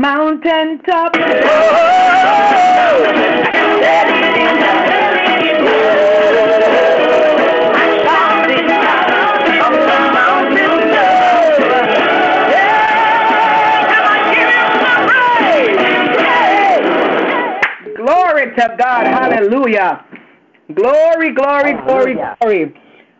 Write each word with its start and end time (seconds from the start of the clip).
The 0.00 0.06
mountain 0.06 0.80
top. 0.84 1.12
Glory 17.96 18.54
to 18.56 18.76
God. 18.78 19.06
Hallelujah. 19.06 20.04
Glory, 20.74 21.34
glory, 21.34 21.74
glory, 21.84 22.14
glory. 22.14 22.74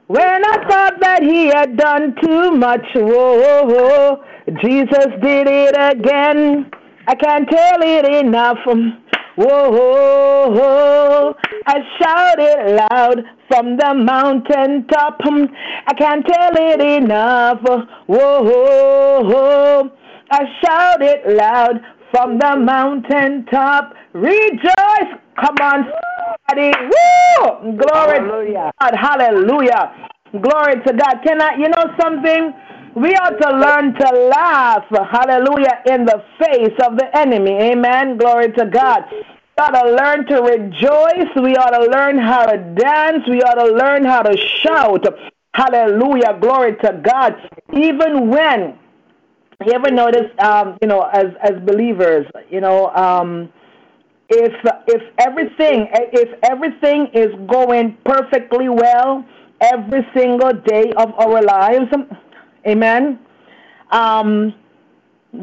When 0.07 0.45
I 0.45 0.65
thought 0.69 1.01
that 1.01 1.23
he 1.23 1.47
had 1.47 1.77
done 1.77 2.17
too 2.23 2.51
much, 2.53 2.85
whoa, 2.95 4.25
Jesus 4.59 5.07
did 5.23 5.47
it 5.47 5.77
again. 5.79 6.71
I 7.07 7.15
can't 7.15 7.49
tell 7.49 7.81
it 7.83 8.05
enough. 8.05 8.59
Whoa, 9.37 11.35
I 11.67 11.81
shouted 11.99 12.77
loud 12.91 13.23
from 13.49 13.77
the 13.77 13.95
mountain 13.95 14.87
top. 14.89 15.21
I 15.25 15.95
can't 15.95 16.27
tell 16.27 16.53
it 16.57 16.81
enough. 16.81 17.61
Whoa, 18.09 19.91
I 20.31 20.45
shouted 20.65 21.37
loud 21.37 21.81
from 22.11 22.39
the 22.39 22.57
mountain 22.57 23.47
top. 23.53 23.95
Rejoice. 24.13 25.15
Come 25.41 25.57
on, 25.63 25.87
somebody. 26.49 26.73
Woo! 26.83 27.77
Glory 27.77 28.19
Hallelujah. 28.19 28.73
to 28.73 28.73
God. 28.81 28.95
Hallelujah. 28.97 29.93
Glory 30.33 30.75
to 30.87 30.93
God. 30.93 31.23
Can 31.25 31.41
I, 31.41 31.55
you 31.57 31.69
know 31.69 31.95
something? 32.01 32.53
We 32.95 33.15
ought 33.15 33.39
to 33.41 33.57
learn 33.57 33.95
to 33.95 34.29
laugh, 34.29 34.85
hallelujah, 34.91 35.83
in 35.87 36.05
the 36.05 36.25
face 36.41 36.75
of 36.85 36.97
the 36.97 37.09
enemy. 37.17 37.53
Amen. 37.53 38.17
Glory 38.17 38.51
to 38.53 38.67
God. 38.67 39.05
We 39.13 39.63
ought 39.63 39.81
to 39.81 39.95
learn 39.95 40.27
to 40.27 40.43
rejoice. 40.43 41.31
We 41.37 41.57
ought 41.57 41.71
to 41.71 41.91
learn 41.91 42.19
how 42.19 42.47
to 42.47 42.59
dance. 42.75 43.23
We 43.29 43.43
ought 43.43 43.65
to 43.65 43.73
learn 43.73 44.05
how 44.05 44.23
to 44.23 44.37
shout. 44.37 45.07
Hallelujah. 45.55 46.39
Glory 46.41 46.77
to 46.83 47.01
God. 47.03 47.37
Even 47.73 48.29
when, 48.29 48.77
you 49.65 49.73
ever 49.73 49.91
notice, 49.91 50.31
um, 50.41 50.77
you 50.83 50.89
know, 50.89 51.03
as, 51.03 51.27
as 51.43 51.61
believers, 51.65 52.27
you 52.51 52.61
know, 52.61 52.89
um, 52.91 53.53
if 54.31 54.53
if 54.87 55.03
everything 55.19 55.89
if 55.93 56.39
everything 56.45 57.09
is 57.13 57.35
going 57.49 57.99
perfectly 58.05 58.69
well 58.69 59.25
every 59.61 60.07
single 60.15 60.53
day 60.53 60.93
of 60.97 61.13
our 61.19 61.43
lives, 61.43 61.91
amen. 62.67 63.19
Um, 63.91 64.55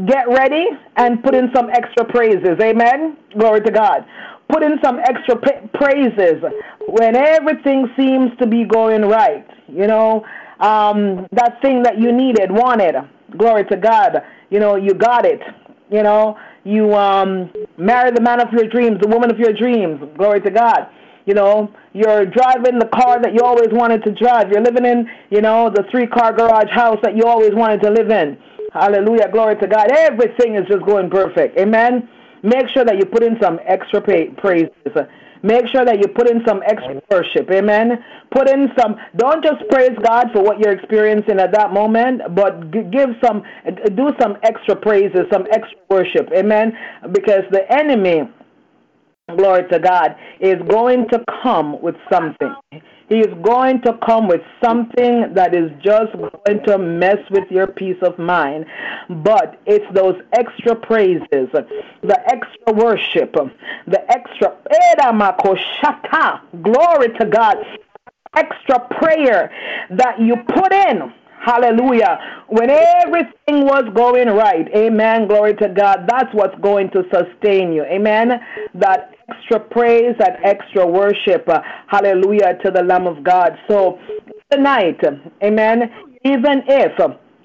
get 0.05 0.27
ready 0.27 0.65
and 0.95 1.23
put 1.23 1.35
in 1.35 1.49
some 1.55 1.69
extra 1.69 2.05
praises, 2.05 2.57
amen. 2.61 3.17
Glory 3.37 3.61
to 3.61 3.71
God. 3.71 4.05
Put 4.49 4.63
in 4.63 4.77
some 4.83 4.99
extra 4.99 5.35
praises 5.73 6.41
when 6.87 7.15
everything 7.15 7.87
seems 7.97 8.31
to 8.39 8.47
be 8.47 8.63
going 8.63 9.01
right. 9.01 9.45
You 9.67 9.87
know, 9.87 10.25
um, 10.59 11.27
that 11.33 11.61
thing 11.61 11.83
that 11.83 11.99
you 11.99 12.11
needed, 12.11 12.51
wanted. 12.51 12.95
Glory 13.37 13.65
to 13.65 13.77
God. 13.77 14.23
You 14.49 14.59
know, 14.59 14.75
you 14.75 14.93
got 14.93 15.25
it. 15.25 15.41
You 15.89 16.03
know, 16.03 16.37
you 16.63 16.93
um, 16.95 17.51
marry 17.77 18.11
the 18.11 18.21
man 18.21 18.41
of 18.41 18.51
your 18.53 18.67
dreams, 18.67 18.97
the 19.01 19.07
woman 19.07 19.31
of 19.31 19.37
your 19.37 19.53
dreams. 19.53 20.01
Glory 20.17 20.41
to 20.41 20.51
God. 20.51 20.87
You 21.27 21.33
know, 21.33 21.69
you're 21.93 22.25
driving 22.25 22.79
the 22.79 22.87
car 22.87 23.21
that 23.21 23.33
you 23.33 23.41
always 23.41 23.67
wanted 23.71 24.01
to 24.05 24.11
drive. 24.11 24.49
You're 24.49 24.61
living 24.61 24.85
in, 24.85 25.09
you 25.29 25.41
know, 25.41 25.69
the 25.69 25.83
three 25.91 26.07
car 26.07 26.31
garage 26.31 26.71
house 26.71 26.97
that 27.03 27.17
you 27.17 27.23
always 27.25 27.53
wanted 27.53 27.81
to 27.81 27.91
live 27.91 28.09
in. 28.09 28.37
Hallelujah. 28.71 29.29
Glory 29.29 29.57
to 29.57 29.67
God. 29.67 29.91
Everything 29.91 30.55
is 30.55 30.65
just 30.67 30.85
going 30.85 31.09
perfect. 31.09 31.57
Amen. 31.59 32.07
Make 32.43 32.69
sure 32.69 32.85
that 32.85 32.97
you 32.97 33.05
put 33.05 33.23
in 33.23 33.37
some 33.41 33.59
extra 33.65 33.99
pay, 33.99 34.29
praises. 34.29 34.71
Make 35.43 35.67
sure 35.67 35.85
that 35.85 35.99
you 35.99 36.07
put 36.07 36.29
in 36.29 36.41
some 36.47 36.61
extra 36.65 37.01
worship. 37.11 37.49
Amen. 37.51 38.03
Put 38.31 38.49
in 38.49 38.69
some, 38.79 38.95
don't 39.17 39.43
just 39.43 39.67
praise 39.69 39.97
God 40.01 40.27
for 40.33 40.41
what 40.41 40.59
you're 40.59 40.73
experiencing 40.73 41.39
at 41.39 41.51
that 41.51 41.73
moment, 41.73 42.21
but 42.35 42.71
give 42.71 43.09
some, 43.23 43.43
uh, 43.65 43.71
do 43.89 44.11
some 44.19 44.37
extra 44.43 44.75
praises, 44.75 45.25
some 45.31 45.45
extra 45.51 45.77
worship. 45.89 46.29
Amen. 46.33 46.73
Because 47.11 47.43
the 47.51 47.69
enemy, 47.71 48.29
glory 49.35 49.67
to 49.69 49.79
God, 49.79 50.15
is 50.39 50.55
going 50.69 51.07
to 51.09 51.23
come 51.43 51.81
with 51.81 51.95
something. 52.11 52.55
He 53.09 53.19
is 53.19 53.33
going 53.41 53.81
to 53.81 53.97
come 54.05 54.27
with 54.27 54.41
something 54.63 55.33
that 55.33 55.55
is 55.55 55.71
just 55.81 56.11
going 56.13 56.63
to 56.65 56.77
mess 56.77 57.17
with 57.29 57.49
your 57.49 57.67
peace 57.67 57.97
of 58.01 58.17
mind. 58.19 58.65
But 59.09 59.61
it's 59.65 59.85
those 59.93 60.15
extra 60.33 60.75
praises, 60.75 61.27
the 61.31 62.19
extra 62.27 62.73
worship, 62.73 63.33
the 63.87 64.11
extra 64.11 64.55
glory 66.61 67.09
to 67.19 67.25
God, 67.25 67.57
extra 68.35 68.79
prayer 68.99 69.51
that 69.89 70.19
you 70.19 70.35
put 70.53 70.73
in 70.73 71.13
Hallelujah. 71.39 72.19
When 72.47 72.69
everything 72.69 73.63
was 73.63 73.85
going 73.93 74.27
right, 74.27 74.67
amen, 74.75 75.27
glory 75.27 75.53
to 75.55 75.69
God, 75.69 76.05
that's 76.05 76.33
what's 76.33 76.59
going 76.59 76.89
to 76.91 77.03
sustain 77.13 77.71
you. 77.71 77.83
Amen. 77.83 78.41
That 78.73 79.16
extra 79.29 79.59
praise, 79.59 80.15
and 80.19 80.37
extra 80.43 80.85
worship, 80.85 81.47
uh, 81.47 81.61
hallelujah, 81.87 82.57
to 82.63 82.71
the 82.71 82.83
Lamb 82.83 83.07
of 83.07 83.23
God. 83.23 83.51
So 83.69 83.99
tonight, 84.51 84.99
amen, 85.43 85.91
even 86.23 86.63
if 86.67 86.91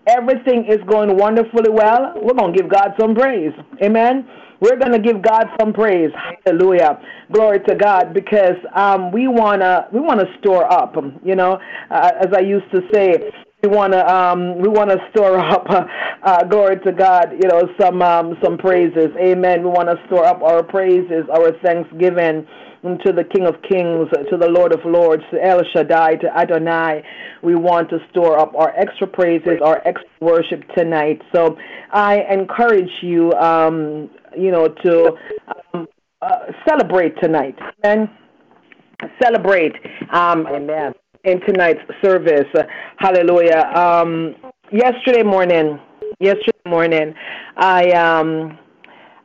everything 0.06 0.66
is 0.68 0.78
going 0.88 1.16
wonderfully 1.16 1.70
well, 1.70 2.14
we're 2.22 2.34
going 2.34 2.52
to 2.52 2.58
give 2.62 2.70
God 2.70 2.94
some 3.00 3.14
praise. 3.14 3.52
Amen. 3.82 4.28
We're 4.60 4.78
going 4.78 4.92
to 4.92 5.00
give 5.00 5.22
God 5.22 5.46
some 5.58 5.72
praise. 5.72 6.10
Hallelujah. 6.44 7.00
Glory 7.32 7.58
to 7.66 7.74
God 7.74 8.14
because 8.14 8.56
um, 8.76 9.10
we 9.10 9.26
want 9.26 9.60
to 9.62 9.88
we 9.92 9.98
want 9.98 10.20
to 10.20 10.26
store 10.38 10.72
up, 10.72 10.94
you 11.24 11.34
know, 11.34 11.58
uh, 11.90 12.10
as 12.20 12.28
I 12.32 12.40
used 12.40 12.70
to 12.72 12.80
say, 12.92 13.32
we 13.62 13.69
want 13.69 13.92
to 13.92 14.12
um, 14.12 14.59
we 14.59 14.69
want 14.69 14.90
to 14.90 14.99
store 15.11 15.38
up 15.52 15.64
uh, 15.69 15.85
uh, 16.23 16.45
glory 16.45 16.78
to 16.81 16.92
God 16.92 17.33
you 17.33 17.49
know 17.49 17.69
some 17.81 18.02
um, 18.02 18.37
some 18.42 18.59
praises. 18.59 19.09
Amen. 19.19 19.62
We 19.62 19.69
want 19.69 19.88
to 19.88 19.97
store 20.07 20.25
up 20.25 20.42
our 20.42 20.62
praises 20.62 21.25
our 21.33 21.52
thanksgiving 21.62 22.47
to 22.83 23.12
the 23.12 23.23
King 23.23 23.47
of 23.47 23.54
Kings 23.62 24.09
to 24.28 24.37
the 24.37 24.49
Lord 24.49 24.73
of 24.73 24.81
Lords 24.85 25.23
to 25.31 25.40
El 25.40 25.62
Shaddai 25.73 26.16
to 26.16 26.37
Adonai. 26.37 27.04
We 27.42 27.54
want 27.54 27.88
to 27.90 27.99
store 28.11 28.37
up 28.38 28.52
our 28.57 28.71
extra 28.76 29.07
praises 29.07 29.61
our 29.62 29.81
extra 29.87 30.11
worship 30.21 30.62
tonight. 30.76 31.23
So 31.33 31.57
I 31.92 32.23
encourage 32.31 32.90
you 33.00 33.33
um, 33.35 34.11
you 34.37 34.50
know 34.50 34.66
to 34.69 35.12
um, 35.73 35.87
uh, 36.21 36.47
celebrate 36.69 37.14
tonight. 37.23 37.57
Amen. 37.85 38.11
Celebrate. 39.21 39.75
Um, 40.12 40.47
amen 40.49 40.95
in 41.24 41.40
tonight's 41.42 41.80
service. 42.02 42.48
Hallelujah. 42.98 43.70
Um, 43.74 44.34
yesterday 44.72 45.22
morning, 45.22 45.78
yesterday 46.18 46.58
morning, 46.66 47.14
I 47.56 47.90
um, 47.90 48.58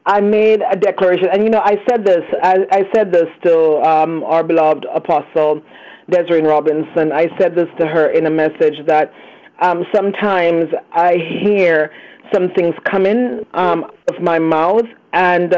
I 0.06 0.22
made 0.22 0.62
a 0.62 0.76
declaration, 0.76 1.28
and 1.32 1.44
you 1.44 1.50
know, 1.50 1.62
I 1.64 1.78
said 1.90 2.06
this. 2.06 2.24
I, 2.44 2.60
I 2.72 2.84
said 2.94 3.12
this 3.12 3.28
to 3.46 3.82
um, 3.82 4.24
our 4.24 4.44
beloved 4.44 4.86
apostle 4.94 5.62
Desiree 6.10 6.42
Robinson. 6.42 7.12
I 7.12 7.28
said 7.40 7.56
this 7.56 7.68
to 7.80 7.88
her 7.88 8.12
in 8.12 8.26
a 8.28 8.32
message 8.32 8.76
that 8.88 9.12
um, 9.62 9.84
sometimes 9.94 10.66
I 10.94 11.16
hear 11.44 11.92
some 12.34 12.50
things 12.56 12.76
coming 12.84 13.46
um, 13.54 13.86
out 13.86 14.16
of 14.16 14.22
my 14.22 14.38
mouth, 14.38 14.86
and 15.14 15.54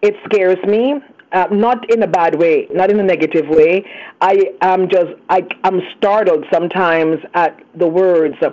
it 0.00 0.14
scares 0.26 0.58
me 0.66 0.94
uh, 1.32 1.46
not 1.50 1.90
in 1.90 2.02
a 2.02 2.06
bad 2.06 2.38
way, 2.38 2.68
not 2.72 2.90
in 2.90 3.00
a 3.00 3.02
negative 3.02 3.48
way. 3.48 3.84
I 4.20 4.52
am 4.60 4.88
just, 4.88 5.12
I, 5.28 5.46
I'm 5.64 5.80
startled 5.96 6.44
sometimes 6.52 7.18
at 7.34 7.58
the 7.74 7.86
words 7.86 8.34
that 8.40 8.52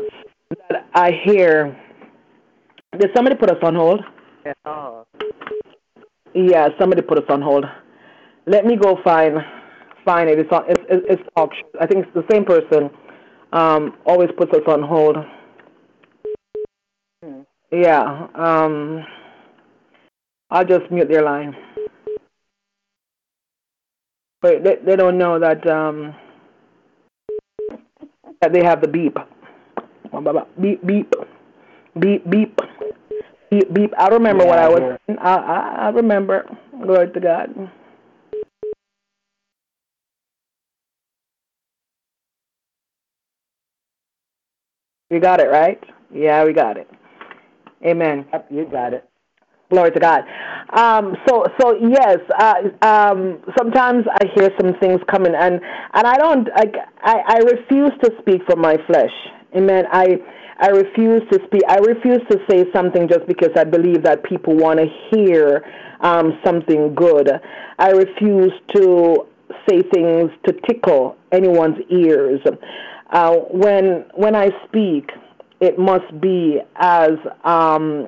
I 0.94 1.12
hear. 1.24 1.78
Did 2.98 3.12
somebody 3.16 3.36
put 3.36 3.50
us 3.50 3.58
on 3.62 3.76
hold? 3.76 4.02
Yeah. 4.46 5.04
Yeah, 6.34 6.70
somebody 6.80 7.02
put 7.02 7.18
us 7.18 7.26
on 7.30 7.42
hold. 7.42 7.66
Let 8.46 8.66
me 8.66 8.76
go 8.76 9.00
find 9.04 9.38
find 10.06 10.30
it. 10.30 10.40
It's 10.40 10.52
on, 10.52 10.64
it's, 10.70 10.84
it's, 10.90 11.22
it's 11.36 11.62
I 11.80 11.86
think 11.86 12.06
it's 12.06 12.14
the 12.14 12.26
same 12.32 12.46
person. 12.46 12.90
Um, 13.52 13.98
always 14.06 14.30
puts 14.38 14.54
us 14.54 14.64
on 14.68 14.82
hold. 14.84 15.18
Hmm. 17.24 17.42
Yeah. 17.72 18.28
Um, 18.36 19.06
I'll 20.50 20.66
just 20.66 20.90
mute 20.92 21.10
their 21.10 21.24
line. 21.24 21.56
But 24.42 24.64
they, 24.64 24.78
they 24.86 24.96
don't 24.96 25.18
know 25.18 25.40
that 25.40 25.68
um, 25.68 26.16
that 28.42 28.54
they 28.54 28.64
have 28.64 28.82
the 28.82 28.88
beep. 28.88 29.18
Beep 30.62 30.86
beep 30.86 31.14
beep 32.00 32.30
beep 32.30 32.62
beep 33.52 33.74
beep. 33.74 33.94
I 33.98 34.08
remember 34.10 34.44
yeah, 34.46 34.50
what 34.50 34.60
I 34.60 34.70
was. 34.70 35.00
I, 35.20 35.36
I 35.36 35.76
I 35.88 35.90
remember. 35.90 36.46
Glory 36.84 37.12
to 37.12 37.20
God. 37.20 37.72
You 45.10 45.20
got 45.20 45.42
it 45.42 45.50
right. 45.50 45.84
Yeah, 46.14 46.46
we 46.46 46.54
got 46.54 46.78
it. 46.78 46.90
Amen. 47.86 48.26
Yep, 48.34 48.48
you 48.52 48.66
got 48.66 48.94
it. 48.94 49.09
Glory 49.70 49.92
to 49.92 50.00
God. 50.00 50.24
Um, 50.74 51.16
so, 51.28 51.46
so 51.60 51.76
yes. 51.80 52.18
Uh, 52.40 52.56
um, 52.82 53.38
sometimes 53.56 54.04
I 54.20 54.26
hear 54.36 54.50
some 54.60 54.74
things 54.80 55.00
coming, 55.08 55.34
and 55.36 55.62
and 55.94 56.08
I 56.08 56.18
don't. 56.18 56.50
I, 56.56 56.66
I, 57.04 57.16
I 57.28 57.38
refuse 57.38 57.92
to 58.04 58.12
speak 58.20 58.42
for 58.50 58.56
my 58.56 58.78
flesh. 58.88 59.12
Amen. 59.56 59.86
I 59.92 60.18
I 60.60 60.70
refuse 60.70 61.22
to 61.32 61.40
speak. 61.46 61.62
I 61.70 61.78
refuse 61.78 62.22
to 62.32 62.40
say 62.50 62.66
something 62.74 63.08
just 63.08 63.28
because 63.28 63.52
I 63.56 63.64
believe 63.64 64.02
that 64.04 64.24
people 64.24 64.56
want 64.56 64.80
to 64.80 64.88
hear 65.12 65.64
um, 66.02 66.40
something 66.44 66.96
good. 66.96 67.30
I 67.78 67.92
refuse 67.92 68.54
to 68.76 69.28
say 69.70 69.84
things 69.94 70.32
to 70.48 70.54
tickle 70.68 71.16
anyone's 71.32 71.78
ears. 71.92 72.42
Uh, 73.12 73.36
when 73.52 74.06
when 74.16 74.36
I 74.36 74.50
speak, 74.68 75.12
it 75.62 75.78
must 75.78 76.20
be 76.20 76.60
as 76.76 77.12
um, 77.44 78.08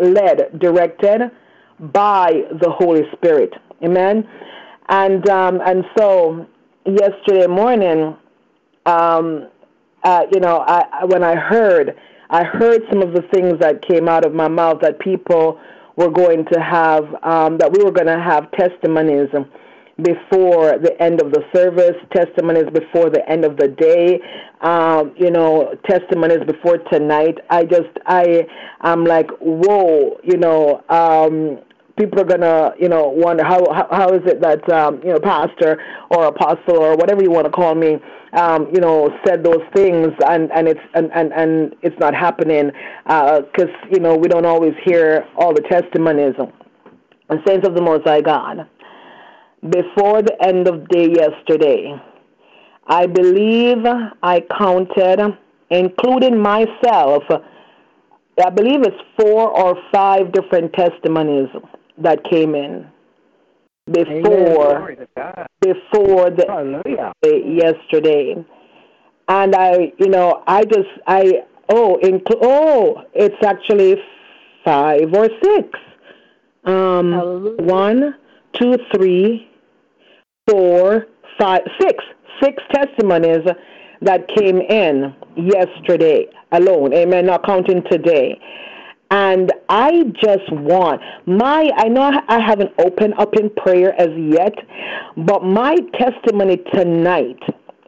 led, 0.00 0.58
directed 0.58 1.30
by 1.78 2.44
the 2.60 2.70
Holy 2.70 3.02
Spirit. 3.12 3.52
Amen. 3.82 4.28
And 4.88 5.28
um, 5.28 5.60
and 5.64 5.84
so 5.96 6.46
yesterday 6.84 7.46
morning, 7.46 8.16
um, 8.86 9.48
uh, 10.02 10.26
you 10.32 10.40
know, 10.40 10.64
I, 10.66 11.04
when 11.06 11.22
I 11.22 11.34
heard, 11.34 11.96
I 12.30 12.44
heard 12.44 12.82
some 12.90 13.02
of 13.02 13.14
the 13.14 13.22
things 13.32 13.58
that 13.60 13.82
came 13.82 14.08
out 14.08 14.26
of 14.26 14.34
my 14.34 14.48
mouth 14.48 14.80
that 14.82 14.98
people 15.00 15.58
were 15.96 16.10
going 16.10 16.44
to 16.52 16.60
have, 16.60 17.04
um, 17.22 17.58
that 17.58 17.72
we 17.72 17.82
were 17.82 17.92
going 17.92 18.08
to 18.08 18.20
have 18.20 18.50
testimonies 18.52 19.28
before 20.02 20.78
the 20.78 20.96
end 21.00 21.20
of 21.22 21.32
the 21.32 21.42
service, 21.54 21.96
testimonies 22.14 22.66
before 22.72 23.10
the 23.10 23.28
end 23.28 23.44
of 23.44 23.56
the 23.56 23.68
day, 23.68 24.20
um, 24.60 25.14
you 25.16 25.30
know, 25.30 25.74
testimonies 25.88 26.40
before 26.46 26.78
tonight. 26.92 27.38
I 27.50 27.64
just, 27.64 27.90
I, 28.06 28.46
I'm 28.80 29.04
like, 29.04 29.30
whoa, 29.40 30.18
you 30.24 30.36
know, 30.36 30.82
um, 30.88 31.58
people 31.96 32.20
are 32.20 32.24
gonna, 32.24 32.72
you 32.78 32.88
know, 32.88 33.08
wonder 33.08 33.44
how 33.44 33.64
how, 33.72 33.88
how 33.90 34.08
is 34.08 34.22
it 34.26 34.40
that 34.40 34.68
um, 34.72 35.00
you 35.04 35.12
know, 35.12 35.20
pastor 35.20 35.80
or 36.10 36.26
apostle 36.26 36.78
or 36.78 36.96
whatever 36.96 37.22
you 37.22 37.30
want 37.30 37.46
to 37.46 37.52
call 37.52 37.74
me, 37.74 37.98
um, 38.32 38.68
you 38.74 38.80
know, 38.80 39.10
said 39.24 39.44
those 39.44 39.62
things 39.74 40.08
and 40.26 40.50
and 40.52 40.68
it's 40.68 40.80
and 40.94 41.10
and, 41.14 41.32
and 41.32 41.76
it's 41.82 41.98
not 42.00 42.14
happening 42.14 42.72
because 43.04 43.70
uh, 43.70 43.86
you 43.92 44.00
know 44.00 44.16
we 44.16 44.28
don't 44.28 44.46
always 44.46 44.74
hear 44.84 45.24
all 45.36 45.52
the 45.54 45.62
testimonies. 45.62 46.34
And 47.30 47.40
saints 47.46 47.66
of 47.66 47.74
the 47.74 47.80
Most 47.80 48.06
High 48.06 48.20
God, 48.20 48.68
before 49.70 50.22
the 50.22 50.36
end 50.42 50.68
of 50.68 50.88
day 50.88 51.08
yesterday, 51.10 51.94
I 52.86 53.06
believe 53.06 53.78
I 54.22 54.42
counted, 54.58 55.38
including 55.70 56.38
myself, 56.38 57.22
I 58.44 58.50
believe 58.50 58.82
it's 58.82 58.96
four 59.18 59.48
or 59.48 59.76
five 59.92 60.32
different 60.32 60.72
testimonies 60.74 61.48
that 61.98 62.24
came 62.24 62.54
in. 62.54 62.86
Before 63.90 64.96
before 65.60 66.30
the 66.30 66.46
Hallelujah. 66.48 67.12
yesterday, 67.22 68.34
and 69.28 69.54
I, 69.54 69.92
you 69.98 70.08
know, 70.08 70.42
I 70.46 70.64
just 70.64 70.88
I 71.06 71.42
oh 71.68 71.98
inclu- 72.02 72.38
oh 72.40 73.02
it's 73.12 73.36
actually 73.44 73.96
five 74.64 75.12
or 75.12 75.28
six. 75.42 75.68
Um, 76.64 77.56
one, 77.58 78.14
two, 78.54 78.78
three, 78.94 79.50
four, 80.48 81.06
five, 81.38 81.62
six, 81.80 82.04
six 82.42 82.62
testimonies 82.72 83.46
that 84.02 84.28
came 84.36 84.58
in 84.60 85.14
yesterday 85.36 86.26
alone. 86.52 86.92
Amen. 86.92 87.26
Not 87.26 87.46
counting 87.46 87.82
today. 87.90 88.38
And 89.10 89.52
I 89.68 90.04
just 90.22 90.50
want 90.50 91.00
my, 91.26 91.70
I 91.76 91.88
know 91.88 92.10
I 92.28 92.40
haven't 92.40 92.72
opened 92.78 93.14
up 93.18 93.34
in 93.36 93.50
prayer 93.50 93.98
as 94.00 94.08
yet, 94.16 94.54
but 95.16 95.44
my 95.44 95.76
testimony 95.98 96.56
tonight, 96.72 97.38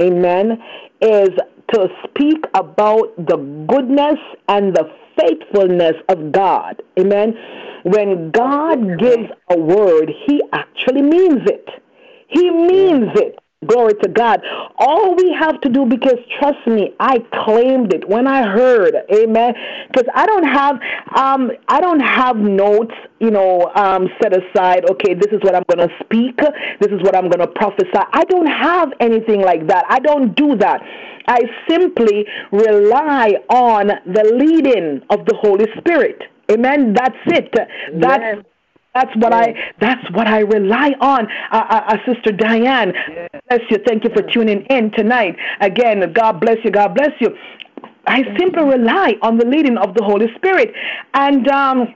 amen, 0.01 0.59
is 1.01 1.31
to 1.73 1.89
speak 2.05 2.45
about 2.55 3.17
the 3.17 3.37
goodness 3.69 4.19
and 4.49 4.75
the 4.75 4.85
faithfulness 5.19 5.95
of 6.09 6.31
God. 6.33 6.81
Amen. 6.99 7.35
When 7.85 8.31
God 8.31 8.99
gives 8.99 9.29
a 9.51 9.59
word, 9.59 10.11
he 10.27 10.41
actually 10.53 11.03
means 11.03 11.41
it. 11.47 11.69
He 12.29 12.51
means 12.51 13.09
it. 13.15 13.39
Glory 13.65 13.95
to 14.03 14.09
God. 14.09 14.43
All 14.79 15.15
we 15.17 15.33
have 15.33 15.61
to 15.63 15.71
do, 15.71 15.87
because 15.87 16.19
trust 16.39 16.67
me, 16.67 16.95
I 17.01 17.19
claimed 17.45 17.93
it 17.95 18.07
when 18.07 18.27
I 18.27 18.47
heard, 18.47 18.95
Amen. 19.13 19.55
Because 19.89 20.07
I 20.15 20.27
don't 20.27 20.45
have, 20.45 20.77
um, 21.17 21.51
I 21.67 21.81
don't 21.81 22.01
have 22.01 22.37
notes, 22.37 22.95
you 23.19 23.31
know, 23.31 23.73
um, 23.75 24.09
set 24.23 24.37
aside. 24.37 24.85
Okay, 24.91 25.15
this 25.15 25.33
is 25.33 25.41
what 25.43 25.55
I'm 25.55 25.65
going 25.69 25.89
to 25.89 25.95
speak. 26.05 26.37
This 26.81 26.93
is 26.93 27.03
what 27.03 27.17
I'm 27.17 27.31
going 27.31 27.41
to 27.41 27.47
prophesy. 27.47 27.91
I 27.95 28.25
don't 28.25 28.47
have 28.47 28.93
anything 29.01 29.41
like 29.41 29.67
that. 29.69 29.87
I 29.89 30.01
don't 30.01 30.37
do 30.37 30.55
that. 30.57 30.83
I 31.27 31.41
simply 31.69 32.27
rely 32.53 33.33
on 33.49 33.87
the 33.87 34.35
leading 34.37 35.01
of 35.09 35.25
the 35.25 35.35
Holy 35.35 35.67
Spirit. 35.79 36.23
Amen. 36.51 36.93
That's 36.93 37.17
it. 37.27 37.53
That's 37.95 38.37
yes. 38.37 38.45
That's 38.97 39.15
what 39.17 39.33
yes. 39.33 39.55
I. 39.55 39.75
That's 39.79 40.11
what 40.13 40.27
I 40.27 40.39
rely 40.41 40.95
on. 41.01 41.27
Uh, 41.53 41.65
uh, 41.69 41.83
uh, 41.89 41.97
Sister 42.07 42.33
Diane, 42.33 42.95
yes. 42.95 43.29
bless 43.47 43.61
you. 43.71 43.79
Thank 43.87 44.05
you 44.05 44.11
for 44.15 44.23
tuning 44.23 44.63
in 44.71 44.91
tonight. 44.93 45.37
Again, 45.61 46.11
God 46.15 46.41
bless 46.41 46.57
you. 46.65 46.71
God 46.71 46.95
bless 46.95 47.11
you. 47.21 47.37
I 48.07 48.23
simply 48.39 48.65
rely 48.65 49.17
on 49.21 49.37
the 49.37 49.45
leading 49.45 49.77
of 49.77 49.93
the 49.95 50.03
Holy 50.03 50.29
Spirit, 50.37 50.73
and 51.13 51.47
um, 51.49 51.95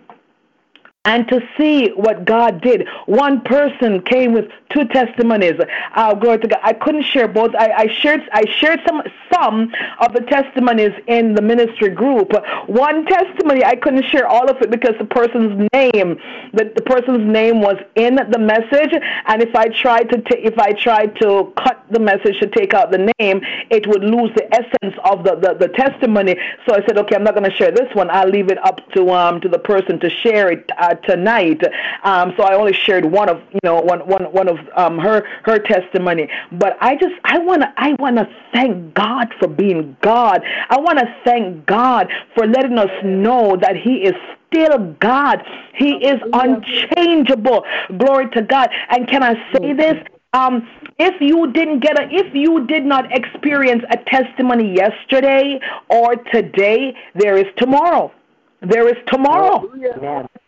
and 1.07 1.27
to 1.29 1.41
see 1.57 1.89
what 1.93 2.27
God 2.27 2.61
did. 2.61 2.87
One 3.07 3.41
person 3.41 4.03
came 4.03 4.33
with 4.33 4.47
two 4.69 4.85
testimonies. 4.87 5.55
Uh, 5.95 6.15
glory 6.15 6.39
to 6.41 6.49
God. 6.49 6.61
I 6.63 6.75
couldn't 6.75 7.05
share 7.05 7.27
both. 7.27 7.55
I, 7.55 7.73
I 7.73 7.87
shared 7.87 8.21
I 8.33 8.45
shared 8.59 8.81
some 8.87 9.03
some 9.33 9.73
of 10.01 10.13
the 10.13 10.21
testimonies 10.21 10.93
in 11.07 11.35
the 11.35 11.43
ministry 11.43 11.89
group. 11.89 12.33
One 12.67 13.07
testimony 13.07 13.65
I 13.65 13.77
couldn't 13.77 14.05
share 14.11 14.27
all 14.27 14.51
of 14.51 14.61
it 14.61 14.71
because 14.71 14.95
the 14.99 15.07
person's 15.07 15.69
name 15.73 16.19
the, 16.53 16.73
the 16.75 16.83
person's 16.83 17.27
name 17.27 17.61
was 17.61 17.77
in 17.95 18.17
the 18.17 18.39
message, 18.39 18.93
and 19.27 19.43
if 19.43 19.55
I 19.55 19.69
tried 19.69 20.11
to 20.11 20.21
t- 20.21 20.43
if 20.43 20.59
I 20.59 20.73
tried 20.73 21.17
to 21.21 21.53
cut 21.57 21.85
the 21.91 22.01
message 22.01 22.39
to 22.41 22.47
take 22.49 22.75
out 22.75 22.91
the 22.91 23.13
name, 23.19 23.41
it 23.71 23.87
would 23.87 24.03
lose 24.03 24.31
the 24.35 24.47
essence 24.55 24.99
of 25.05 25.25
the, 25.25 25.37
the, 25.37 25.55
the 25.55 25.69
testimony. 25.69 26.37
So 26.67 26.75
I 26.75 26.85
said, 26.87 26.99
okay, 26.99 27.17
I'm 27.17 27.25
not 27.25 27.35
going 27.35 27.49
to 27.49 27.57
share 27.57 27.71
this 27.71 27.93
one. 27.95 28.11
I'll 28.11 28.29
leave 28.29 28.51
it 28.51 28.59
up 28.65 28.81
to 28.93 29.11
um 29.11 29.41
to 29.41 29.49
the 29.49 29.59
person 29.59 29.99
to 30.01 30.11
share 30.11 30.51
it. 30.53 30.71
Uh, 30.79 30.90
tonight. 30.95 31.63
Um, 32.05 32.33
so 32.37 32.45
I 32.45 32.55
only 32.55 32.73
shared 32.73 33.05
one 33.05 33.29
of 33.29 33.41
you 33.53 33.61
know 33.65 33.81
one 33.81 34.01
one 34.07 34.25
one 34.33 34.49
of 34.49 34.59
um, 34.77 34.99
her 34.99 35.27
her 35.45 35.59
testimony. 35.59 36.29
But 36.53 36.77
I 36.81 36.97
just 36.97 37.15
I 37.25 37.39
wanna 37.39 37.73
I 37.77 37.95
wanna 37.99 38.29
thank 38.53 38.95
God 38.95 39.35
for 39.39 39.49
being 39.49 39.97
God. 40.01 40.43
I 40.69 40.79
wanna 40.79 41.07
thank 41.25 41.67
God 41.67 42.09
for 42.35 42.47
letting 42.47 42.79
us 42.79 42.91
know 43.05 43.57
that 43.61 43.77
He 43.77 44.03
is 44.03 44.15
still 44.47 44.95
God. 45.01 45.43
He 45.75 45.93
is 45.93 46.21
unchangeable. 46.33 47.65
Glory 47.97 48.29
to 48.31 48.43
God. 48.43 48.71
And 48.91 49.09
can 49.09 49.23
I 49.23 49.35
say 49.53 49.73
this? 49.73 50.03
Um, 50.33 50.69
if 50.99 51.21
you 51.21 51.51
didn't 51.51 51.81
get 51.81 51.99
a, 51.99 52.09
if 52.11 52.33
you 52.35 52.67
did 52.67 52.85
not 52.85 53.11
experience 53.13 53.83
a 53.91 53.97
testimony 53.97 54.75
yesterday 54.75 55.59
or 55.89 56.15
today, 56.17 56.95
there 57.15 57.37
is 57.37 57.47
tomorrow. 57.57 58.13
There 58.61 58.89
is 58.89 58.97
tomorrow. 59.09 59.69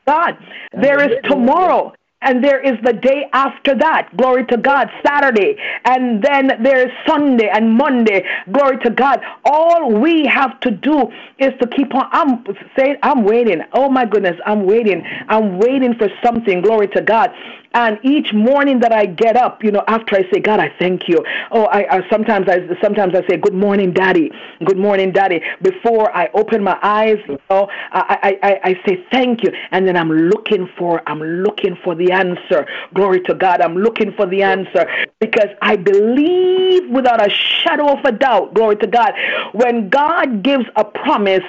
God, 0.07 0.37
there 0.73 1.03
is 1.03 1.13
tomorrow. 1.25 1.93
And 2.25 2.43
there 2.43 2.61
is 2.61 2.79
the 2.85 2.93
day 2.93 3.29
after 3.33 3.75
that. 3.75 4.17
Glory 4.17 4.47
to 4.47 4.57
God. 4.57 4.89
Saturday. 5.05 5.57
And 5.85 6.23
then 6.23 6.53
there's 6.63 6.93
Sunday 7.05 7.49
and 7.53 7.73
Monday. 7.73 8.25
Glory 8.53 8.79
to 8.85 8.91
God. 8.91 9.21
All 9.45 9.91
we 9.91 10.25
have 10.27 10.61
to 10.61 10.71
do 10.71 11.11
is 11.39 11.53
to 11.61 11.67
keep 11.67 11.93
on. 11.95 12.09
I'm 12.13 12.45
saying, 12.79 12.97
I'm 13.03 13.25
waiting. 13.25 13.63
Oh 13.73 13.89
my 13.91 14.05
goodness. 14.05 14.37
I'm 14.47 14.67
waiting. 14.67 15.03
I'm 15.29 15.59
waiting 15.59 15.95
for 15.95 16.09
something. 16.25 16.63
Glory 16.63 16.87
to 16.89 17.03
God. 17.03 17.31
And 17.75 17.99
each 18.03 18.33
morning 18.35 18.81
that 18.81 18.93
I 18.93 19.07
get 19.07 19.37
up, 19.37 19.65
you 19.65 19.71
know, 19.71 19.83
after 19.89 20.17
I 20.17 20.31
say, 20.31 20.41
God, 20.41 20.61
I 20.61 20.73
thank 20.79 21.09
you. 21.09 21.25
Oh, 21.51 21.65
I, 21.65 21.99
I 21.99 22.11
sometimes 22.11 22.49
I 22.49 22.61
sometimes 22.83 23.15
I 23.15 23.27
say, 23.27 23.37
Good 23.39 23.55
morning, 23.55 23.93
Daddy. 23.93 24.31
Good 24.65 24.77
morning, 24.77 25.13
Daddy. 25.13 25.41
Before 25.63 26.15
I 26.15 26.29
open 26.35 26.63
my 26.63 26.79
eyes, 26.83 27.17
you 27.27 27.39
know, 27.49 27.69
I, 27.93 28.39
I, 28.43 28.61
I 28.63 28.75
say 28.87 29.05
thank 29.11 29.43
you, 29.43 29.51
and 29.71 29.89
then 29.89 29.97
I'm 29.97 30.13
looking 30.13 30.69
for 30.77 31.03
I'm 31.09 31.23
looking 31.23 31.77
for 31.83 31.95
the 31.95 32.13
answer. 32.13 32.67
Glory 32.95 33.21
to 33.23 33.35
God. 33.35 33.61
I'm 33.63 33.77
looking 33.77 34.13
for 34.13 34.27
the 34.27 34.43
answer 34.43 34.87
because 35.19 35.49
I 35.63 35.77
believe 35.77 36.91
without 36.91 37.27
a 37.27 37.31
shadow 37.31 37.97
of 37.97 38.05
a 38.05 38.13
doubt. 38.13 38.55
Glory 38.55 38.77
to 38.77 38.87
God. 38.87 39.15
When 39.53 39.89
God 39.89 40.43
gives 40.43 40.67
a 40.77 40.85
promise. 40.85 41.45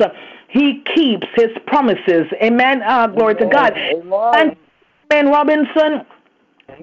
He 0.49 0.83
keeps 0.93 1.25
his 1.33 1.49
promises. 1.65 2.27
Amen. 2.39 2.83
Uh, 2.83 3.07
glory 3.07 3.33
Amen. 3.33 3.49
to 3.49 3.55
God. 3.55 3.73
Amen. 3.75 4.35
And 4.35 4.55
Ben 5.09 5.29
Robinson, 5.29 6.05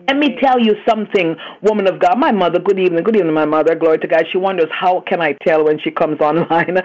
Let 0.06 0.16
me 0.16 0.36
tell 0.40 0.58
you 0.58 0.74
something, 0.88 1.36
woman 1.62 1.86
of 1.86 1.98
God. 1.98 2.18
My 2.18 2.32
mother, 2.32 2.58
good 2.58 2.78
evening, 2.78 3.02
good 3.02 3.16
evening, 3.16 3.34
my 3.34 3.44
mother. 3.44 3.74
Glory 3.74 3.98
to 3.98 4.06
God. 4.06 4.24
She 4.30 4.38
wonders 4.38 4.68
how 4.70 5.00
can 5.00 5.20
I 5.20 5.32
tell 5.44 5.64
when 5.64 5.78
she 5.80 5.90
comes 5.90 6.20
online. 6.20 6.78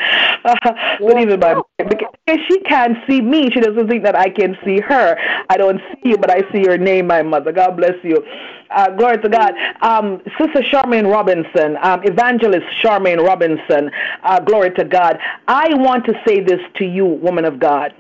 Uh, 0.44 0.56
good 1.00 1.20
evening, 1.20 1.40
my 1.40 1.54
mother. 1.56 1.64
Because 1.78 2.40
she 2.48 2.60
can't 2.62 2.98
see 3.08 3.22
me. 3.22 3.50
She 3.52 3.60
doesn't 3.60 3.88
think 3.88 4.04
that 4.04 4.16
I 4.16 4.30
can 4.30 4.58
see 4.66 4.80
her. 4.80 5.18
I 5.50 5.58
don't 5.58 5.80
see 5.92 6.10
you, 6.10 6.18
but 6.18 6.32
I 6.32 6.42
see 6.52 6.60
your 6.60 6.78
name, 6.78 7.08
my 7.08 7.22
mother. 7.22 7.52
God 7.52 7.78
bless 7.78 7.96
you. 8.04 8.24
Uh, 8.72 8.90
glory 8.92 9.18
to 9.20 9.30
God. 9.30 9.54
Um, 9.82 10.22
Sister 10.40 10.62
Charmaine 10.62 11.12
Robinson, 11.12 11.78
um, 11.84 12.02
Evangelist 12.04 12.66
Charmaine 12.84 13.26
Robinson, 13.26 13.92
uh, 14.24 14.40
glory 14.40 14.72
to 14.72 14.84
God. 14.84 15.18
I 15.48 15.74
want 15.76 16.06
to 16.06 16.14
say 16.28 16.42
this 16.42 16.60
to 16.78 16.86
you, 16.86 17.06
woman 17.06 17.46
of 17.46 17.60
God. 17.60 17.94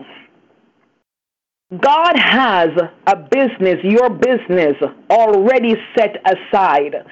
God 1.81 2.15
has 2.15 2.69
a 3.07 3.15
business, 3.15 3.83
your 3.83 4.11
business, 4.11 4.75
already 5.09 5.73
set 5.97 6.17
aside. 6.23 7.03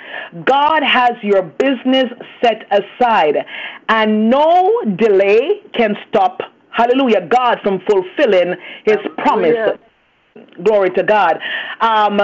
God 0.46 0.84
has 0.84 1.14
your 1.24 1.42
business 1.42 2.06
set 2.40 2.68
aside, 2.72 3.38
and 3.90 4.30
no 4.30 4.72
delay 4.96 5.62
can 5.74 5.96
stop, 6.08 6.42
hallelujah, 6.70 7.26
God 7.28 7.62
from 7.64 7.80
fulfilling 7.90 8.54
his 8.86 8.98
promise. 9.18 9.80
Glory 10.64 10.92
to 10.92 11.04
God. 11.04 11.40
Um, 11.82 12.22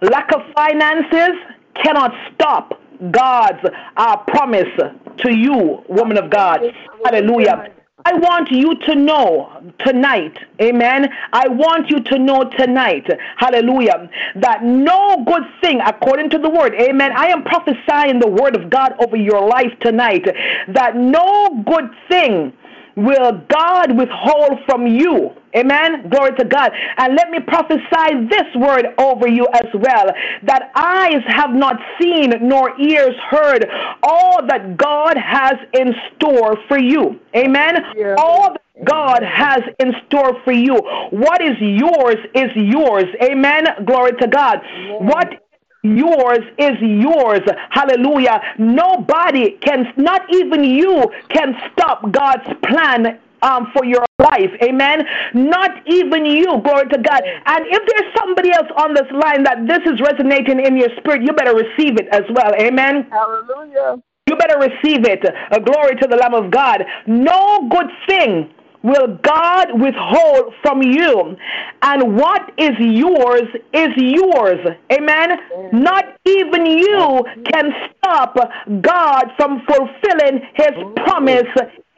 lack 0.00 0.32
of 0.34 0.40
finances 0.54 1.36
cannot 1.74 2.14
stop 2.34 2.80
God's 3.10 3.62
uh, 3.98 4.16
promise 4.28 4.72
to 5.18 5.36
you, 5.36 5.84
woman 5.88 6.16
of 6.16 6.30
God. 6.30 6.60
Hallelujah. 7.04 7.72
I 8.04 8.14
want 8.14 8.50
you 8.50 8.76
to 8.76 8.94
know 8.94 9.60
tonight, 9.80 10.38
amen. 10.62 11.08
I 11.32 11.48
want 11.48 11.90
you 11.90 12.00
to 12.00 12.18
know 12.18 12.44
tonight, 12.44 13.06
hallelujah, 13.36 14.08
that 14.36 14.62
no 14.62 15.24
good 15.24 15.42
thing, 15.60 15.80
according 15.80 16.30
to 16.30 16.38
the 16.38 16.48
word, 16.48 16.74
amen. 16.74 17.12
I 17.16 17.26
am 17.26 17.42
prophesying 17.42 18.20
the 18.20 18.28
word 18.28 18.54
of 18.54 18.70
God 18.70 18.94
over 19.04 19.16
your 19.16 19.46
life 19.46 19.72
tonight, 19.80 20.24
that 20.68 20.96
no 20.96 21.62
good 21.66 21.90
thing 22.08 22.52
will 22.94 23.32
God 23.48 23.96
withhold 23.96 24.60
from 24.64 24.86
you. 24.86 25.34
Amen. 25.56 26.08
Glory 26.08 26.32
to 26.36 26.44
God. 26.44 26.72
And 26.96 27.14
let 27.14 27.30
me 27.30 27.40
prophesy 27.40 28.26
this 28.28 28.46
word 28.54 28.86
over 28.98 29.28
you 29.28 29.46
as 29.54 29.68
well 29.74 30.06
that 30.42 30.70
eyes 30.74 31.22
have 31.26 31.50
not 31.50 31.76
seen 32.00 32.32
nor 32.42 32.78
ears 32.80 33.14
heard 33.30 33.66
all 34.02 34.46
that 34.46 34.76
God 34.76 35.16
has 35.16 35.54
in 35.72 35.94
store 36.14 36.56
for 36.68 36.78
you. 36.78 37.20
Amen. 37.34 37.76
Yeah. 37.96 38.16
All 38.18 38.52
that 38.52 38.84
God 38.84 39.22
has 39.22 39.60
in 39.80 39.92
store 40.06 40.40
for 40.44 40.52
you. 40.52 40.76
What 41.10 41.42
is 41.42 41.56
yours 41.60 42.16
is 42.34 42.50
yours. 42.54 43.06
Amen. 43.22 43.64
Glory 43.84 44.12
to 44.20 44.28
God. 44.28 44.60
Yeah. 44.62 44.98
What 44.98 45.42
yours 45.82 46.40
is 46.58 46.76
yours. 46.80 47.40
Hallelujah. 47.70 48.40
Nobody 48.58 49.52
can, 49.60 49.92
not 49.96 50.22
even 50.34 50.64
you, 50.64 51.04
can 51.28 51.54
stop 51.72 52.10
God's 52.10 52.48
plan 52.62 53.18
um, 53.42 53.68
for 53.74 53.84
your 53.84 54.04
life. 54.18 54.50
Amen. 54.62 55.04
Not 55.34 55.70
even 55.86 56.24
you. 56.24 56.60
Glory 56.62 56.88
to 56.88 56.98
God. 56.98 57.22
And 57.46 57.64
if 57.66 57.82
there's 57.86 58.14
somebody 58.16 58.52
else 58.52 58.68
on 58.76 58.94
this 58.94 59.10
line 59.12 59.44
that 59.44 59.66
this 59.66 59.80
is 59.86 60.00
resonating 60.00 60.64
in 60.64 60.76
your 60.76 60.90
spirit, 60.98 61.22
you 61.22 61.32
better 61.32 61.54
receive 61.54 61.96
it 61.98 62.08
as 62.12 62.24
well. 62.30 62.52
Amen. 62.54 63.06
Hallelujah. 63.10 64.02
You 64.26 64.36
better 64.36 64.58
receive 64.58 65.06
it. 65.06 65.24
Uh, 65.24 65.58
glory 65.58 65.96
to 65.96 66.08
the 66.08 66.16
Lamb 66.16 66.34
of 66.34 66.50
God. 66.50 66.84
No 67.06 67.68
good 67.70 67.90
thing 68.06 68.50
will 68.82 69.18
God 69.22 69.68
withhold 69.80 70.54
from 70.62 70.82
you. 70.82 71.36
And 71.82 72.16
what 72.16 72.52
is 72.58 72.72
yours 72.78 73.48
is 73.72 73.88
yours. 73.96 74.58
Amen. 74.92 75.38
Not 75.72 76.04
even 76.24 76.66
you 76.66 77.24
can 77.50 77.72
stop 77.96 78.36
God 78.82 79.24
from 79.36 79.62
fulfilling 79.66 80.42
his 80.54 80.72
promise 80.96 81.48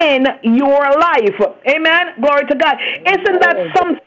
in 0.00 0.26
your 0.42 0.90
life. 0.98 1.40
Amen. 1.68 2.14
Glory 2.20 2.46
to 2.46 2.54
God. 2.54 2.76
Isn't 3.06 3.40
that 3.40 3.56
something? 3.76 4.00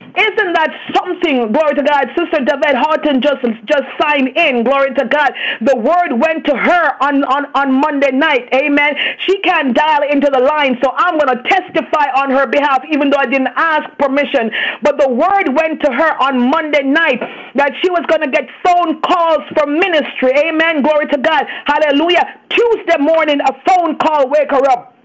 Isn't 0.00 0.52
that 0.54 0.72
something? 0.96 1.52
Glory 1.52 1.74
to 1.76 1.84
God. 1.84 2.10
Sister 2.18 2.42
David 2.42 2.74
Horton 2.74 3.22
just 3.22 3.44
just 3.66 3.86
signed 4.00 4.34
in. 4.34 4.64
Glory 4.64 4.92
to 4.94 5.04
God. 5.06 5.30
The 5.60 5.76
word 5.76 6.18
went 6.18 6.44
to 6.46 6.56
her 6.56 6.96
on, 7.04 7.22
on, 7.24 7.46
on 7.54 7.72
Monday 7.80 8.10
night. 8.10 8.48
Amen. 8.52 8.96
She 9.26 9.38
can't 9.42 9.74
dial 9.74 10.02
into 10.02 10.28
the 10.32 10.40
line, 10.40 10.78
so 10.82 10.90
I'm 10.96 11.18
going 11.18 11.30
to 11.30 11.42
testify 11.46 12.10
on 12.16 12.30
her 12.30 12.46
behalf, 12.46 12.82
even 12.90 13.10
though 13.10 13.18
I 13.18 13.26
didn't 13.26 13.54
ask 13.54 13.86
permission. 13.98 14.50
But 14.82 14.98
the 14.98 15.08
word 15.08 15.54
went 15.54 15.80
to 15.84 15.92
her 15.92 16.10
on 16.18 16.50
Monday 16.50 16.82
night 16.82 17.20
that 17.54 17.72
she 17.80 17.90
was 17.90 18.02
going 18.08 18.22
to 18.22 18.30
get 18.30 18.48
phone 18.64 19.00
calls 19.02 19.46
from 19.54 19.78
ministry. 19.78 20.32
Amen. 20.48 20.82
Glory 20.82 21.06
to 21.06 21.18
God. 21.18 21.46
Hallelujah. 21.66 22.40
Tuesday 22.48 22.98
morning, 22.98 23.38
a 23.42 23.52
phone 23.68 23.96
call 23.98 24.28
wake 24.28 24.50
her 24.50 24.66
up 24.70 24.96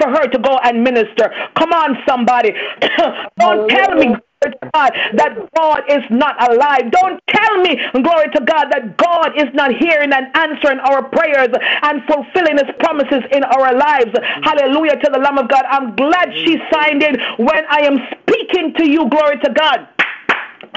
for 0.00 0.08
her 0.10 0.26
to 0.28 0.38
go 0.38 0.58
and 0.62 0.82
minister. 0.82 1.30
Come 1.56 1.72
on, 1.72 1.96
somebody. 2.08 2.52
Don't 3.38 3.68
tell 3.68 3.94
me. 3.96 4.16
God, 4.74 4.92
that 5.16 5.48
God 5.56 5.80
is 5.88 6.04
not 6.10 6.36
alive. 6.50 6.90
Don't 6.90 7.18
tell 7.28 7.56
me, 7.62 7.80
glory 8.02 8.28
to 8.34 8.40
God, 8.44 8.66
that 8.70 8.96
God 8.96 9.32
is 9.36 9.48
not 9.54 9.72
hearing 9.74 10.12
and 10.12 10.26
answering 10.36 10.78
our 10.80 11.02
prayers 11.08 11.48
and 11.82 12.02
fulfilling 12.04 12.58
His 12.58 12.70
promises 12.78 13.24
in 13.32 13.42
our 13.44 13.74
lives. 13.74 14.12
Hallelujah 14.42 14.96
to 15.00 15.10
the 15.10 15.18
Lamb 15.18 15.38
of 15.38 15.48
God. 15.48 15.64
I'm 15.70 15.96
glad 15.96 16.32
she 16.44 16.58
signed 16.70 17.02
in 17.02 17.16
when 17.38 17.64
I 17.70 17.80
am 17.86 17.96
speaking 18.20 18.74
to 18.74 18.88
you, 18.88 19.08
glory 19.08 19.38
to 19.38 19.50
God. 19.52 19.88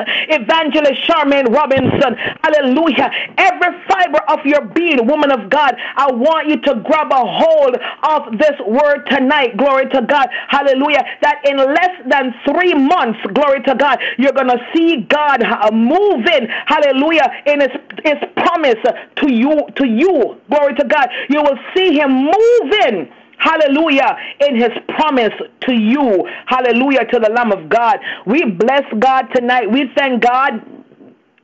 Evangelist 0.08 1.02
Charmaine 1.08 1.54
Robinson. 1.54 2.16
Hallelujah. 2.44 3.12
Every 3.38 3.82
fiber 3.88 4.20
of 4.28 4.40
your 4.46 4.66
being, 4.66 5.06
woman 5.08 5.32
of 5.32 5.50
God, 5.50 5.76
I 5.96 6.12
want 6.12 6.48
you 6.48 6.58
to 6.62 6.76
grab 6.86 7.12
a 7.12 7.24
hold 7.26 7.78
of 8.04 8.38
this 8.38 8.60
word 8.68 9.06
tonight. 9.10 9.58
Glory 9.58 9.90
to 9.90 10.02
God. 10.02 10.28
Hallelujah. 10.48 11.04
That 11.22 11.42
in 11.46 11.58
less 11.58 11.96
than 12.10 12.34
three 12.46 12.74
months, 12.74 13.20
glory 13.34 13.62
to 13.64 13.76
God, 13.76 14.00
you're 14.18 14.34
going 14.34 14.48
to 14.48 14.60
see 14.74 15.08
God 15.10 15.44
uh, 15.44 15.72
moving. 15.72 16.48
Hallelujah. 16.66 17.32
In 17.46 17.62
his, 17.62 17.72
his 18.04 18.18
promise 18.38 18.82
to 19.18 19.32
you, 19.32 19.68
to 19.76 19.88
you. 19.88 20.40
Glory 20.50 20.76
to 20.76 20.86
God. 20.86 21.10
You 21.30 21.42
will 21.42 21.60
see 21.76 21.94
him 21.94 22.12
moving 22.12 23.12
Hallelujah. 23.40 24.18
In 24.48 24.56
his 24.56 24.72
promise 24.90 25.34
to 25.62 25.74
you. 25.74 26.28
Hallelujah 26.46 27.06
to 27.06 27.20
the 27.20 27.30
Lamb 27.30 27.52
of 27.52 27.70
God. 27.70 28.00
We 28.26 28.44
bless 28.44 28.84
God 29.00 29.28
tonight. 29.34 29.72
We 29.72 29.90
thank 29.96 30.22
God. 30.22 30.62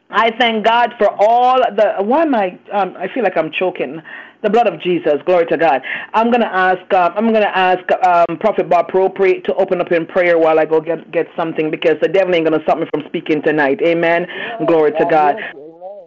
I 0.09 0.31
thank 0.37 0.65
God 0.65 0.93
for 0.97 1.09
all 1.19 1.57
the. 1.57 2.03
Why 2.03 2.23
am 2.23 2.35
I? 2.35 2.59
Um, 2.71 2.95
I 2.97 3.07
feel 3.13 3.23
like 3.23 3.37
I'm 3.37 3.51
choking. 3.51 4.01
The 4.43 4.49
blood 4.51 4.67
of 4.67 4.79
Jesus, 4.79 5.15
glory 5.25 5.47
to 5.47 5.57
God. 5.57 5.81
I'm 6.13 6.29
gonna 6.31 6.45
ask. 6.45 6.93
Uh, 6.93 7.11
I'm 7.15 7.33
gonna 7.33 7.51
ask 7.53 7.83
um, 8.05 8.37
Prophet 8.37 8.69
Bob 8.69 8.89
Propri 8.89 9.43
to 9.45 9.55
open 9.55 9.81
up 9.81 9.91
in 9.91 10.05
prayer 10.05 10.37
while 10.37 10.59
I 10.59 10.65
go 10.65 10.79
get 10.79 11.11
get 11.11 11.27
something 11.35 11.71
because 11.71 11.95
the 12.01 12.07
devil 12.07 12.35
ain't 12.35 12.45
gonna 12.45 12.61
stop 12.63 12.77
me 12.77 12.85
from 12.93 13.03
speaking 13.07 13.41
tonight. 13.41 13.81
Amen. 13.81 14.27
Glory 14.67 14.91
to 14.91 15.05
God. 15.09 15.37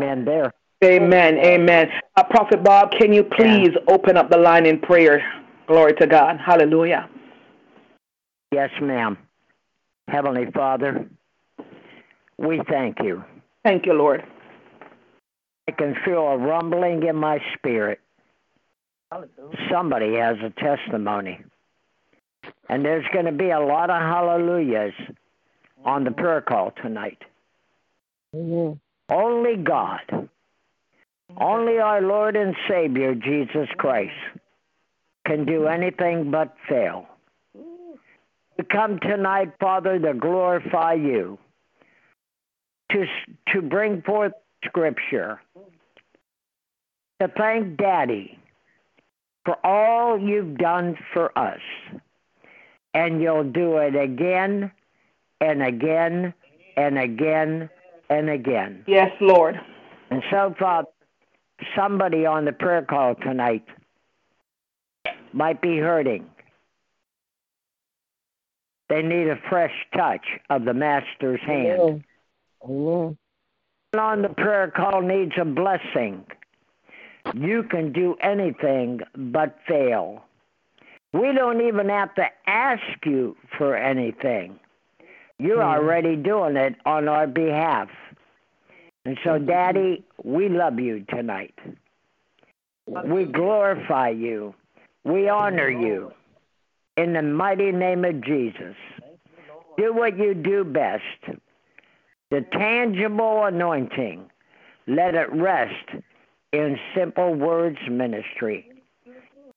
Amen. 0.00 0.24
There. 0.24 0.52
Amen. 0.84 1.38
Amen. 1.38 1.88
Uh, 2.16 2.22
Prophet 2.30 2.62
Bob, 2.62 2.92
can 2.92 3.12
you 3.12 3.24
please 3.24 3.70
open 3.88 4.16
up 4.16 4.30
the 4.30 4.38
line 4.38 4.64
in 4.64 4.78
prayer? 4.78 5.20
Glory 5.68 5.92
to 6.00 6.06
God. 6.06 6.38
Hallelujah. 6.44 7.10
Yes, 8.50 8.70
ma'am. 8.80 9.18
Heavenly 10.08 10.50
Father, 10.50 11.06
we 12.38 12.62
thank 12.70 12.96
you. 13.02 13.22
Thank 13.64 13.84
you, 13.84 13.92
Lord. 13.92 14.24
I 15.68 15.72
can 15.72 15.94
feel 16.06 16.26
a 16.26 16.38
rumbling 16.38 17.02
in 17.02 17.16
my 17.16 17.40
spirit. 17.54 18.00
Somebody 19.70 20.14
has 20.14 20.38
a 20.42 20.48
testimony. 20.58 21.40
And 22.70 22.82
there's 22.82 23.04
going 23.12 23.26
to 23.26 23.32
be 23.32 23.50
a 23.50 23.60
lot 23.60 23.90
of 23.90 24.00
hallelujahs 24.00 24.94
on 25.84 26.04
the 26.04 26.10
prayer 26.10 26.40
call 26.40 26.72
tonight. 26.82 27.18
Mm-hmm. 28.34 28.78
Only 29.14 29.56
God, 29.56 30.28
only 31.36 31.78
our 31.78 32.00
Lord 32.00 32.36
and 32.36 32.56
Savior, 32.66 33.14
Jesus 33.14 33.68
Christ, 33.76 34.12
can 35.28 35.44
do 35.44 35.66
anything 35.66 36.30
but 36.30 36.54
fail. 36.68 37.06
We 37.54 38.64
come 38.64 38.98
tonight, 38.98 39.52
Father, 39.60 39.98
to 39.98 40.14
glorify 40.14 40.94
you, 40.94 41.38
to, 42.90 43.04
to 43.52 43.62
bring 43.62 44.02
forth 44.02 44.32
Scripture, 44.64 45.40
to 47.20 47.28
thank 47.36 47.76
Daddy 47.76 48.38
for 49.44 49.54
all 49.64 50.18
you've 50.18 50.56
done 50.56 50.96
for 51.12 51.36
us. 51.38 51.60
And 52.94 53.20
you'll 53.20 53.44
do 53.44 53.76
it 53.76 53.94
again 53.94 54.72
and 55.40 55.62
again 55.62 56.34
and 56.76 56.98
again 56.98 57.70
and 58.08 58.30
again. 58.30 58.82
Yes, 58.88 59.10
Lord. 59.20 59.60
And 60.10 60.22
so, 60.30 60.54
Father, 60.58 60.88
somebody 61.76 62.24
on 62.24 62.46
the 62.46 62.52
prayer 62.52 62.82
call 62.82 63.14
tonight 63.14 63.64
might 65.32 65.60
be 65.60 65.78
hurting. 65.78 66.26
They 68.88 69.02
need 69.02 69.28
a 69.28 69.36
fresh 69.48 69.74
touch 69.94 70.26
of 70.48 70.64
the 70.64 70.74
Master's 70.74 71.40
hand. 71.40 72.04
Amen. 72.64 73.16
on 73.96 74.22
the 74.22 74.28
prayer 74.30 74.70
call 74.74 75.02
needs 75.02 75.32
a 75.40 75.44
blessing. 75.44 76.24
You 77.34 77.62
can 77.64 77.92
do 77.92 78.16
anything 78.22 79.00
but 79.14 79.58
fail. 79.66 80.24
We 81.12 81.32
don't 81.32 81.60
even 81.66 81.88
have 81.88 82.14
to 82.16 82.26
ask 82.46 82.82
you 83.04 83.36
for 83.56 83.76
anything. 83.76 84.58
You're 85.38 85.58
mm. 85.58 85.76
already 85.76 86.16
doing 86.16 86.56
it 86.56 86.74
on 86.84 87.08
our 87.08 87.26
behalf. 87.26 87.88
And 89.04 89.18
so, 89.24 89.38
Daddy, 89.38 90.04
we 90.22 90.48
love 90.48 90.78
you 90.78 91.04
tonight. 91.08 91.54
We 92.86 93.24
glorify 93.24 94.10
you. 94.10 94.54
We 95.08 95.28
honor 95.30 95.70
you. 95.70 96.12
In 96.98 97.14
the 97.14 97.22
mighty 97.22 97.72
name 97.72 98.04
of 98.04 98.20
Jesus. 98.20 98.76
Do 99.78 99.94
what 99.94 100.18
you 100.18 100.34
do 100.34 100.64
best. 100.64 101.02
The 102.30 102.44
tangible 102.52 103.44
anointing, 103.44 104.28
let 104.86 105.14
it 105.14 105.32
rest 105.32 105.88
in 106.52 106.78
Simple 106.94 107.34
Words 107.34 107.78
Ministry. 107.90 108.70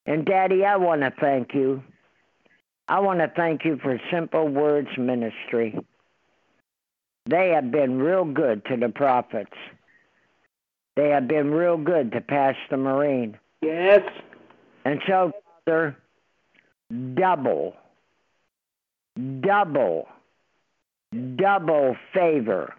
And 0.06 0.26
Daddy, 0.26 0.64
I 0.64 0.78
want 0.78 1.02
to 1.02 1.12
thank 1.20 1.54
you. 1.54 1.84
I 2.88 3.00
want 3.02 3.20
to 3.20 3.32
thank 3.36 3.66
you 3.66 3.78
for 3.82 4.00
Simple 4.10 4.48
Words 4.48 4.90
Ministry. 4.98 5.78
They 7.26 7.50
have 7.50 7.72
been 7.72 8.00
real 8.00 8.26
good 8.26 8.64
to 8.66 8.78
the 8.78 8.90
prophets. 8.90 9.52
They 10.96 11.10
have 11.10 11.28
been 11.28 11.52
real 11.52 11.78
good 11.78 12.14
to 12.14 12.22
Pastor 12.22 12.78
Marine. 12.78 13.38
Yes. 13.62 14.02
And 14.86 15.00
so, 15.08 15.32
Father, 15.66 15.98
double, 17.14 17.76
double, 19.42 20.08
double 21.36 21.96
favor 22.14 22.74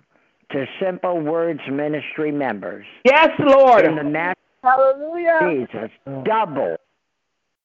to 0.51 0.67
Simple 0.81 1.21
Words 1.21 1.61
Ministry 1.71 2.33
members. 2.33 2.85
Yes, 3.05 3.31
Lord. 3.39 3.85
In 3.85 3.97
the 3.97 4.03
name 4.03 4.35
Hallelujah. 4.63 5.39
Jesus, 5.43 5.91
double. 6.25 6.77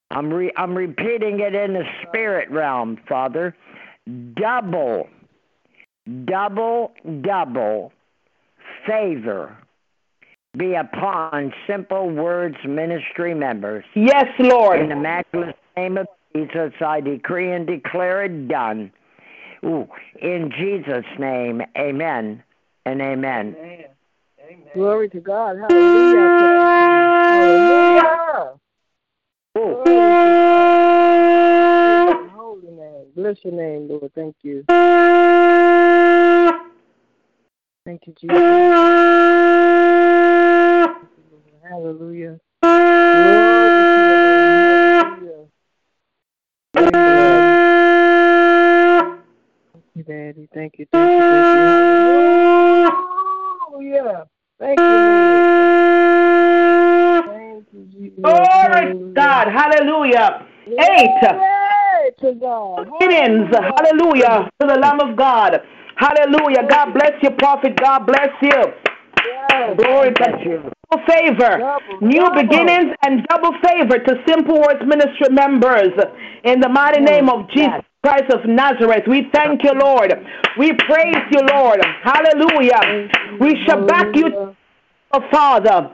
I'm 0.10 0.34
re- 0.34 0.54
I'm 0.58 0.76
repeating 0.76 1.42
it 1.42 1.54
in 1.54 1.74
the 1.74 1.84
spirit 2.08 2.50
realm, 2.50 2.98
Father. 3.08 3.56
Double, 4.36 5.08
double, 6.26 6.94
double 7.22 7.92
favor 8.88 9.58
be 10.58 10.74
upon 10.74 11.54
Simple 11.68 12.10
Words 12.10 12.58
Ministry 12.68 13.34
members. 13.34 13.86
Yes, 13.96 14.26
Lord. 14.40 14.82
In 14.82 14.90
the 14.90 14.96
matchless 14.96 15.56
name 15.76 15.98
of 15.98 16.08
Jesus, 16.36 16.74
I 16.86 17.02
decree 17.02 17.52
and 17.52 17.68
declare 17.68 18.24
it 18.24 18.48
done. 18.48 18.92
Ooh, 19.64 19.88
in 20.22 20.52
Jesus' 20.58 21.06
name, 21.20 21.62
amen 21.78 22.44
and 22.86 23.02
amen. 23.02 23.56
amen. 23.58 23.86
amen. 24.42 24.68
Glory 24.74 25.10
to 25.10 25.20
God. 25.20 25.58
Hallelujah. 25.58 26.30
Hallelujah. 27.30 28.54
Holy 32.36 32.72
name. 32.72 33.06
Bless 33.16 33.38
your 33.44 33.54
name, 33.54 33.88
Lord. 33.90 34.12
Thank 34.14 34.36
you. 34.44 34.64
Thank 37.86 38.06
you, 38.06 38.14
Jesus. 38.20 39.87
Hallelujah. 41.64 42.40
Hallelujah. 42.62 43.78
Thank 46.74 46.96
you, 49.96 50.04
Daddy. 50.04 50.48
Thank 50.54 50.80
you, 50.80 50.86
thank 50.92 51.12
you, 51.12 51.20
thank 51.20 51.56
you. 51.56 51.62
Hallelujah. 53.60 54.28
Thank 54.60 54.80
you, 54.80 54.86
Lord. 54.86 55.58
Thank 57.28 57.66
you, 57.74 57.84
Jesus. 57.92 58.24
Glory 58.24 59.14
God. 59.14 59.48
Hallelujah. 59.48 60.46
Eight. 60.68 61.22
To 62.20 62.34
God. 62.34 62.88
Hallelujah. 63.00 63.62
Hallelujah. 63.76 64.50
To 64.62 64.68
the 64.68 64.76
Lamb 64.80 65.00
of 65.02 65.16
God. 65.16 65.62
Hallelujah. 65.96 66.68
God 66.70 66.94
bless 66.94 67.14
you, 67.22 67.32
prophet. 67.32 67.76
God 67.80 68.06
bless 68.06 68.30
you. 68.42 68.74
Glory 69.78 70.14
to 70.14 70.38
you. 70.44 70.72
Double 70.90 71.06
favor, 71.08 71.58
double, 71.58 72.02
new 72.02 72.22
double. 72.22 72.42
beginnings, 72.42 72.96
and 73.04 73.26
double 73.28 73.52
favor 73.64 74.00
to 74.00 74.24
Simple 74.28 74.62
Words 74.62 74.82
Ministry 74.86 75.30
members. 75.32 75.92
In 76.44 76.60
the 76.60 76.70
mighty 76.70 77.02
name 77.02 77.30
of 77.30 77.50
Jesus 77.50 77.84
Christ 78.04 78.32
of 78.32 78.46
Nazareth, 78.46 79.04
we 79.08 79.28
thank 79.34 79.64
you, 79.64 79.72
Lord. 79.74 80.14
We 80.58 80.74
praise 80.74 81.24
you, 81.32 81.42
Lord. 81.42 81.84
Hallelujah. 82.04 83.10
We 83.40 83.58
shall 83.66 83.86
back 83.86 84.16
you, 84.16 84.56
Father. 85.32 85.92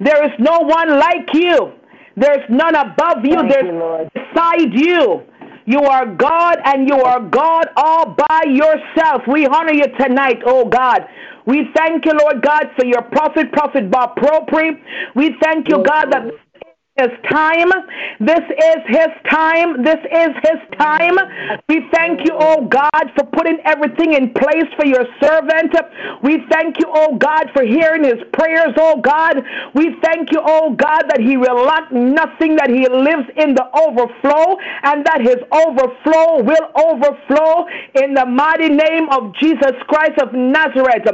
There 0.00 0.24
is 0.24 0.32
no 0.38 0.60
one 0.60 0.98
like 0.98 1.28
you. 1.34 1.72
There's 2.16 2.44
none 2.48 2.74
above 2.74 3.24
you. 3.24 3.36
Thank 3.36 3.52
There's 3.52 3.66
you, 3.66 4.10
beside 4.14 4.72
you. 4.72 5.22
You 5.66 5.80
are 5.80 6.06
God 6.06 6.58
and 6.64 6.88
you 6.88 6.94
are 6.94 7.20
God 7.20 7.66
all 7.76 8.14
by 8.16 8.42
yourself. 8.46 9.22
We 9.26 9.46
honor 9.46 9.72
you 9.72 9.86
tonight, 9.98 10.38
oh 10.46 10.64
God. 10.64 11.06
We 11.44 11.68
thank 11.76 12.04
you, 12.06 12.12
Lord 12.12 12.42
God, 12.42 12.70
for 12.78 12.84
your 12.84 13.02
prophet, 13.02 13.52
Prophet 13.52 13.90
Bob 13.90 14.16
Propri. 14.16 14.80
We 15.14 15.36
thank 15.42 15.68
you, 15.68 15.82
God, 15.82 16.06
that 16.12 16.32
his 16.96 17.10
time. 17.30 17.70
This 18.20 18.40
is 18.40 18.80
his 18.86 19.08
time. 19.30 19.82
This 19.82 20.00
is 20.10 20.30
his 20.42 20.78
time. 20.78 21.16
We 21.68 21.86
thank 21.92 22.24
you, 22.24 22.32
oh 22.32 22.66
God, 22.66 23.12
for 23.14 23.24
putting 23.26 23.58
everything 23.64 24.14
in 24.14 24.32
place 24.32 24.66
for 24.76 24.86
your 24.86 25.04
servant. 25.20 25.74
We 26.22 26.42
thank 26.50 26.78
you, 26.78 26.86
oh 26.88 27.16
God, 27.16 27.50
for 27.52 27.62
hearing 27.62 28.04
his 28.04 28.22
prayers, 28.32 28.72
oh 28.78 29.00
God. 29.00 29.36
We 29.74 29.96
thank 30.02 30.32
you, 30.32 30.40
oh 30.42 30.74
God, 30.74 31.04
that 31.08 31.20
he 31.20 31.36
will 31.36 31.62
lack 31.64 31.92
nothing, 31.92 32.56
that 32.56 32.70
he 32.70 32.88
lives 32.88 33.28
in 33.36 33.54
the 33.54 33.66
overflow, 33.76 34.56
and 34.82 35.04
that 35.04 35.20
his 35.20 35.36
overflow 35.52 36.42
will 36.42 36.68
overflow 36.74 37.66
in 38.02 38.14
the 38.14 38.24
mighty 38.26 38.68
name 38.68 39.08
of 39.10 39.34
Jesus 39.36 39.76
Christ 39.88 40.18
of 40.20 40.32
Nazareth. 40.32 41.04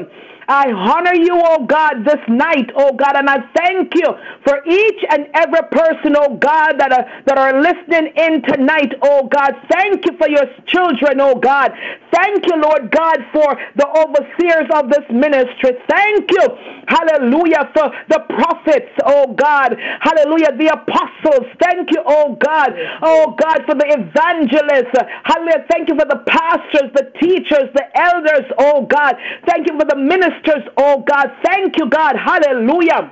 I 0.48 0.70
honor 0.72 1.14
you, 1.14 1.33
oh 1.35 1.64
God, 1.66 2.05
this 2.05 2.20
night, 2.28 2.70
oh 2.74 2.92
God, 2.94 3.16
and 3.16 3.28
I 3.31 3.38
thank 3.55 3.94
you 3.94 4.09
for 4.44 4.59
each 4.66 5.05
and 5.11 5.28
every 5.35 5.62
person, 5.70 6.16
oh 6.18 6.37
God, 6.37 6.78
that 6.78 6.92
are, 6.92 7.07
that 7.26 7.38
are 7.38 7.61
listening 7.62 8.12
in 8.16 8.42
tonight, 8.42 8.92
oh 9.02 9.28
God. 9.28 9.55
Thank 9.70 10.05
you 10.07 10.16
for 10.18 10.28
your 10.28 10.46
children, 10.66 11.20
oh 11.20 11.37
God. 11.37 11.72
Thank 12.12 12.46
you, 12.46 12.57
Lord 12.61 12.90
God, 12.90 13.18
for 13.33 13.57
the 13.76 13.87
overseers 13.87 14.68
of 14.74 14.90
this 14.90 15.07
ministry. 15.11 15.78
Thank 15.88 16.31
you, 16.31 16.46
hallelujah, 16.88 17.70
for 17.74 17.92
the 18.09 18.20
prophets, 18.28 18.90
oh 19.07 19.33
God. 19.35 19.76
Hallelujah, 20.00 20.57
the 20.59 20.74
apostles. 20.74 21.46
Thank 21.61 21.90
you, 21.92 22.02
oh 22.07 22.37
God. 22.40 22.72
Oh 23.02 23.35
God, 23.38 23.62
for 23.66 23.74
the 23.74 23.87
evangelists. 23.87 24.96
Hallelujah. 25.24 25.64
Thank 25.70 25.88
you 25.88 25.96
for 25.96 26.07
the 26.07 26.22
pastors, 26.26 26.90
the 26.94 27.12
teachers, 27.20 27.70
the 27.74 27.87
elders, 27.94 28.50
oh 28.59 28.87
God. 28.87 29.16
Thank 29.46 29.68
you 29.70 29.78
for 29.78 29.87
the 29.87 29.96
ministers 29.96 30.32
ministers, 30.33 30.68
oh 30.77 31.05
God. 31.09 31.27
Thank 31.45 31.77
you, 31.79 31.88
God. 31.88 32.16
Hallelujah. 32.16 33.09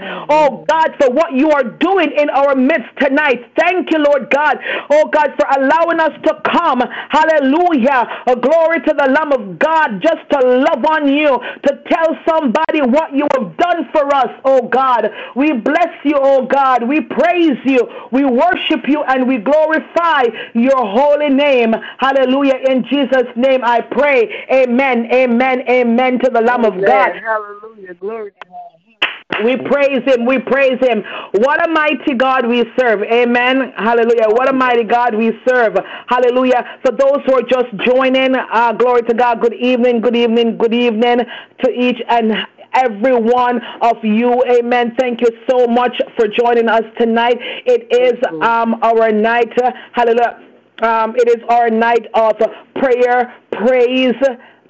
Oh 0.00 0.64
God, 0.68 0.94
for 1.00 1.10
what 1.10 1.32
you 1.32 1.50
are 1.50 1.64
doing 1.64 2.10
in 2.16 2.30
our 2.30 2.54
midst 2.54 2.88
tonight. 2.98 3.50
Thank 3.56 3.90
you, 3.90 3.98
Lord 3.98 4.30
God. 4.30 4.58
Oh 4.90 5.08
God, 5.08 5.34
for 5.38 5.46
allowing 5.58 6.00
us 6.00 6.12
to 6.24 6.40
come. 6.44 6.82
Hallelujah. 7.10 8.06
A 8.26 8.36
glory 8.36 8.80
to 8.80 8.94
the 8.96 9.08
Lamb 9.10 9.32
of 9.32 9.58
God 9.58 10.00
just 10.02 10.28
to 10.30 10.38
love 10.40 10.84
on 10.84 11.08
you, 11.08 11.38
to 11.66 11.82
tell 11.88 12.16
somebody 12.28 12.82
what 12.82 13.12
you 13.14 13.26
have 13.36 13.56
done 13.56 13.88
for 13.92 14.14
us, 14.14 14.30
oh 14.44 14.68
God. 14.68 15.10
We 15.36 15.52
bless 15.52 15.94
you, 16.04 16.16
oh 16.16 16.46
God. 16.46 16.88
We 16.88 17.00
praise 17.00 17.58
you. 17.64 17.88
We 18.10 18.24
worship 18.24 18.86
you 18.86 19.02
and 19.04 19.28
we 19.28 19.38
glorify 19.38 20.24
your 20.54 20.84
holy 20.86 21.28
name. 21.28 21.74
Hallelujah. 21.98 22.56
In 22.68 22.84
Jesus' 22.84 23.28
name 23.36 23.64
I 23.64 23.80
pray. 23.80 24.46
Amen. 24.52 25.08
Amen. 25.12 25.62
Amen 25.68 26.18
to 26.20 26.30
the 26.30 26.40
Lamb 26.40 26.64
of 26.64 26.74
God. 26.84 27.12
Hallelujah. 27.16 27.94
Glory 27.94 28.32
to 28.32 28.48
God. 28.48 28.73
We 29.42 29.56
praise 29.56 30.02
him. 30.06 30.26
We 30.26 30.38
praise 30.38 30.78
him. 30.80 31.02
What 31.32 31.66
a 31.66 31.70
mighty 31.72 32.14
God 32.14 32.46
we 32.46 32.64
serve. 32.78 33.02
Amen. 33.02 33.72
Hallelujah. 33.76 34.28
What 34.28 34.48
a 34.48 34.52
mighty 34.52 34.84
God 34.84 35.14
we 35.14 35.32
serve. 35.48 35.76
Hallelujah. 36.06 36.78
For 36.84 36.92
those 36.92 37.18
who 37.26 37.34
are 37.34 37.42
just 37.42 37.74
joining, 37.84 38.34
uh, 38.36 38.72
glory 38.72 39.02
to 39.02 39.14
God. 39.14 39.40
Good 39.40 39.54
evening. 39.54 40.00
Good 40.00 40.16
evening. 40.16 40.56
Good 40.56 40.74
evening 40.74 41.20
to 41.62 41.70
each 41.70 41.98
and 42.08 42.32
every 42.74 43.14
one 43.14 43.60
of 43.82 43.96
you. 44.04 44.42
Amen. 44.44 44.94
Thank 44.98 45.20
you 45.20 45.30
so 45.48 45.66
much 45.66 45.96
for 46.16 46.26
joining 46.28 46.68
us 46.68 46.82
tonight. 46.98 47.38
It 47.40 47.88
is 47.92 48.20
um, 48.42 48.74
our 48.82 49.10
night. 49.10 49.52
Hallelujah. 49.92 50.40
Um, 50.82 51.14
it 51.16 51.28
is 51.28 51.42
our 51.48 51.70
night 51.70 52.06
of 52.14 52.34
prayer, 52.74 53.32
praise, 53.52 54.14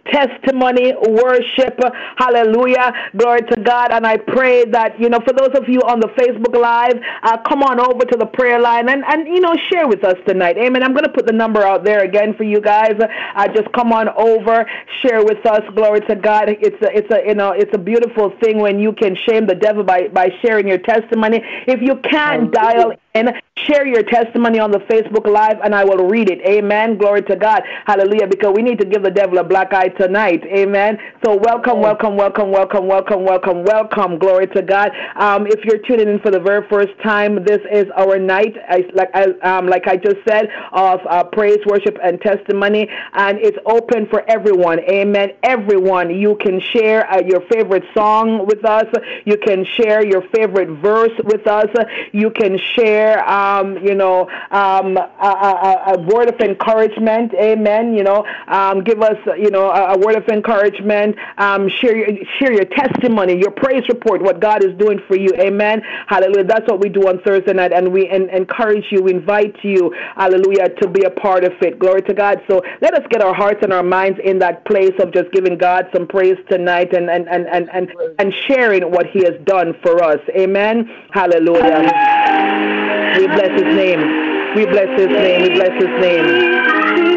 testimony 0.06 0.94
worship. 1.08 1.78
Hallelujah. 2.16 2.92
Glory 3.16 3.40
to 3.40 3.62
God. 3.62 3.92
And 3.92 4.06
I 4.06 4.16
pray 4.16 4.64
that, 4.66 4.98
you 5.00 5.08
know, 5.08 5.20
for 5.26 5.32
those 5.32 5.56
of 5.56 5.68
you 5.68 5.80
on 5.80 6.00
the 6.00 6.08
Facebook 6.08 6.54
Live, 6.60 7.00
uh, 7.22 7.38
come 7.48 7.62
on 7.62 7.80
over 7.80 8.04
to 8.04 8.16
the 8.18 8.26
prayer 8.26 8.60
line 8.60 8.88
and, 8.88 9.04
and, 9.06 9.26
you 9.26 9.40
know, 9.40 9.54
share 9.70 9.88
with 9.88 10.04
us 10.04 10.16
tonight. 10.26 10.56
Amen. 10.58 10.82
I'm 10.82 10.92
going 10.92 11.04
to 11.04 11.12
put 11.12 11.26
the 11.26 11.32
number 11.32 11.62
out 11.62 11.84
there 11.84 12.04
again 12.04 12.34
for 12.34 12.44
you 12.44 12.60
guys. 12.60 12.94
Uh, 13.00 13.48
just 13.48 13.70
come 13.72 13.92
on 13.92 14.08
over, 14.10 14.66
share 15.02 15.24
with 15.24 15.44
us. 15.46 15.62
Glory 15.74 16.00
to 16.02 16.16
God. 16.16 16.48
It's 16.48 16.80
a, 16.82 16.96
it's 16.96 17.10
a, 17.10 17.26
you 17.26 17.34
know, 17.34 17.52
it's 17.52 17.72
a 17.74 17.78
beautiful 17.78 18.32
thing 18.42 18.58
when 18.58 18.78
you 18.78 18.92
can 18.92 19.16
shame 19.26 19.46
the 19.46 19.54
devil 19.54 19.84
by, 19.84 20.08
by 20.08 20.28
sharing 20.42 20.68
your 20.68 20.78
testimony. 20.78 21.42
If 21.66 21.80
you 21.80 21.96
can't 21.96 22.52
dial 22.52 22.92
in, 23.14 23.30
share 23.56 23.86
your 23.86 24.02
testimony 24.02 24.58
on 24.58 24.70
the 24.70 24.78
Facebook 24.80 25.26
Live 25.26 25.58
and 25.62 25.74
I 25.74 25.84
will 25.84 26.08
read 26.08 26.28
it. 26.28 26.40
Amen. 26.42 26.98
Glory 26.98 27.22
to 27.22 27.36
God. 27.36 27.62
Hallelujah. 27.86 28.26
Because 28.26 28.52
we 28.54 28.62
need 28.62 28.78
to 28.80 28.84
give 28.84 29.02
the 29.02 29.10
devil 29.10 29.38
a 29.38 29.44
black 29.44 29.72
eye 29.72 29.88
tonight. 29.88 30.42
Amen. 30.46 30.98
So 31.24 31.36
welcome, 31.36 31.80
welcome, 31.80 32.16
welcome, 32.16 32.50
welcome, 32.50 32.86
welcome, 32.86 33.24
welcome, 33.24 33.64
welcome. 33.64 34.18
Glory 34.18 34.48
to 34.48 34.62
God. 34.62 34.90
Um, 35.16 35.46
if 35.46 35.64
you're 35.64 35.78
tuning 35.78 36.08
in 36.08 36.18
for 36.20 36.30
the 36.30 36.40
very 36.40 36.66
first 36.68 36.92
time, 37.02 37.44
this 37.44 37.60
is 37.70 37.86
our 37.96 38.18
night, 38.18 38.54
I, 38.68 38.84
like, 38.92 39.10
I, 39.14 39.24
um, 39.42 39.68
like 39.68 39.86
I 39.86 39.96
just 39.96 40.16
said, 40.28 40.48
of 40.72 41.00
uh, 41.08 41.24
praise, 41.24 41.58
worship, 41.66 41.96
and 42.02 42.20
testimony. 42.20 42.88
And 43.14 43.38
it's 43.38 43.58
open 43.66 44.06
for 44.08 44.28
everyone. 44.28 44.80
Amen. 44.80 45.30
Everyone, 45.44 46.10
you 46.10 46.36
can 46.36 46.60
share 46.60 47.08
uh, 47.10 47.20
your 47.20 47.42
favorite 47.52 47.84
song 47.94 48.46
with 48.46 48.64
us. 48.64 48.86
You 49.24 49.36
can 49.38 49.64
share 49.64 50.04
your 50.04 50.22
favorite 50.34 50.68
verse 50.80 51.12
with 51.24 51.46
us. 51.46 51.68
You 52.12 52.30
can 52.30 52.58
share, 52.58 53.03
um, 53.12 53.78
you 53.78 53.94
know, 53.94 54.28
um, 54.50 54.96
a, 54.96 55.02
a, 55.20 55.94
a, 55.94 56.00
word 56.00 56.28
of 56.28 56.40
encouragement. 56.40 57.32
Amen. 57.34 57.94
You 57.94 58.02
know, 58.02 58.26
um, 58.48 58.82
give 58.82 59.02
us, 59.02 59.16
you 59.38 59.50
know, 59.50 59.70
a, 59.70 59.94
a 59.94 59.98
word 59.98 60.16
of 60.16 60.28
encouragement. 60.28 61.16
Um, 61.38 61.68
share 61.68 61.96
your 61.96 62.24
share 62.38 62.52
your 62.52 62.64
testimony, 62.64 63.38
your 63.38 63.50
praise 63.50 63.88
report, 63.88 64.22
what 64.22 64.40
God 64.40 64.64
is 64.64 64.76
doing 64.78 65.00
for 65.06 65.16
you. 65.16 65.30
Amen. 65.38 65.82
Hallelujah. 66.06 66.44
That's 66.44 66.68
what 66.68 66.80
we 66.80 66.88
do 66.88 67.08
on 67.08 67.20
Thursday 67.22 67.52
night, 67.52 67.72
and 67.72 67.92
we 67.92 68.08
en- 68.08 68.30
encourage 68.30 68.84
you, 68.90 69.06
invite 69.06 69.56
you, 69.62 69.94
hallelujah, 70.16 70.70
to 70.80 70.88
be 70.88 71.04
a 71.04 71.10
part 71.10 71.44
of 71.44 71.52
it. 71.60 71.78
Glory 71.78 72.02
to 72.02 72.14
God. 72.14 72.42
So 72.48 72.62
let 72.80 72.94
us 72.94 73.04
get 73.10 73.22
our 73.22 73.34
hearts 73.34 73.60
and 73.62 73.72
our 73.72 73.82
minds 73.82 74.18
in 74.24 74.38
that 74.40 74.64
place 74.64 74.94
of 75.00 75.12
just 75.12 75.30
giving 75.32 75.58
God 75.58 75.88
some 75.94 76.06
praise 76.06 76.38
tonight 76.48 76.94
and 76.94 77.10
and 77.10 77.28
and 77.28 77.46
and 77.48 77.68
and, 77.70 77.90
and 78.18 78.34
sharing 78.46 78.90
what 78.90 79.06
He 79.06 79.24
has 79.24 79.34
done 79.44 79.74
for 79.82 80.02
us. 80.02 80.20
Amen. 80.36 80.90
Hallelujah. 81.12 82.93
We 83.18 83.26
bless 83.28 83.52
His 83.60 83.74
name. 83.74 84.54
We 84.56 84.66
bless 84.66 84.88
His 84.98 85.08
name. 85.08 85.42
We 85.42 85.50
bless 85.54 85.72
His 85.80 85.90
name. 86.00 87.13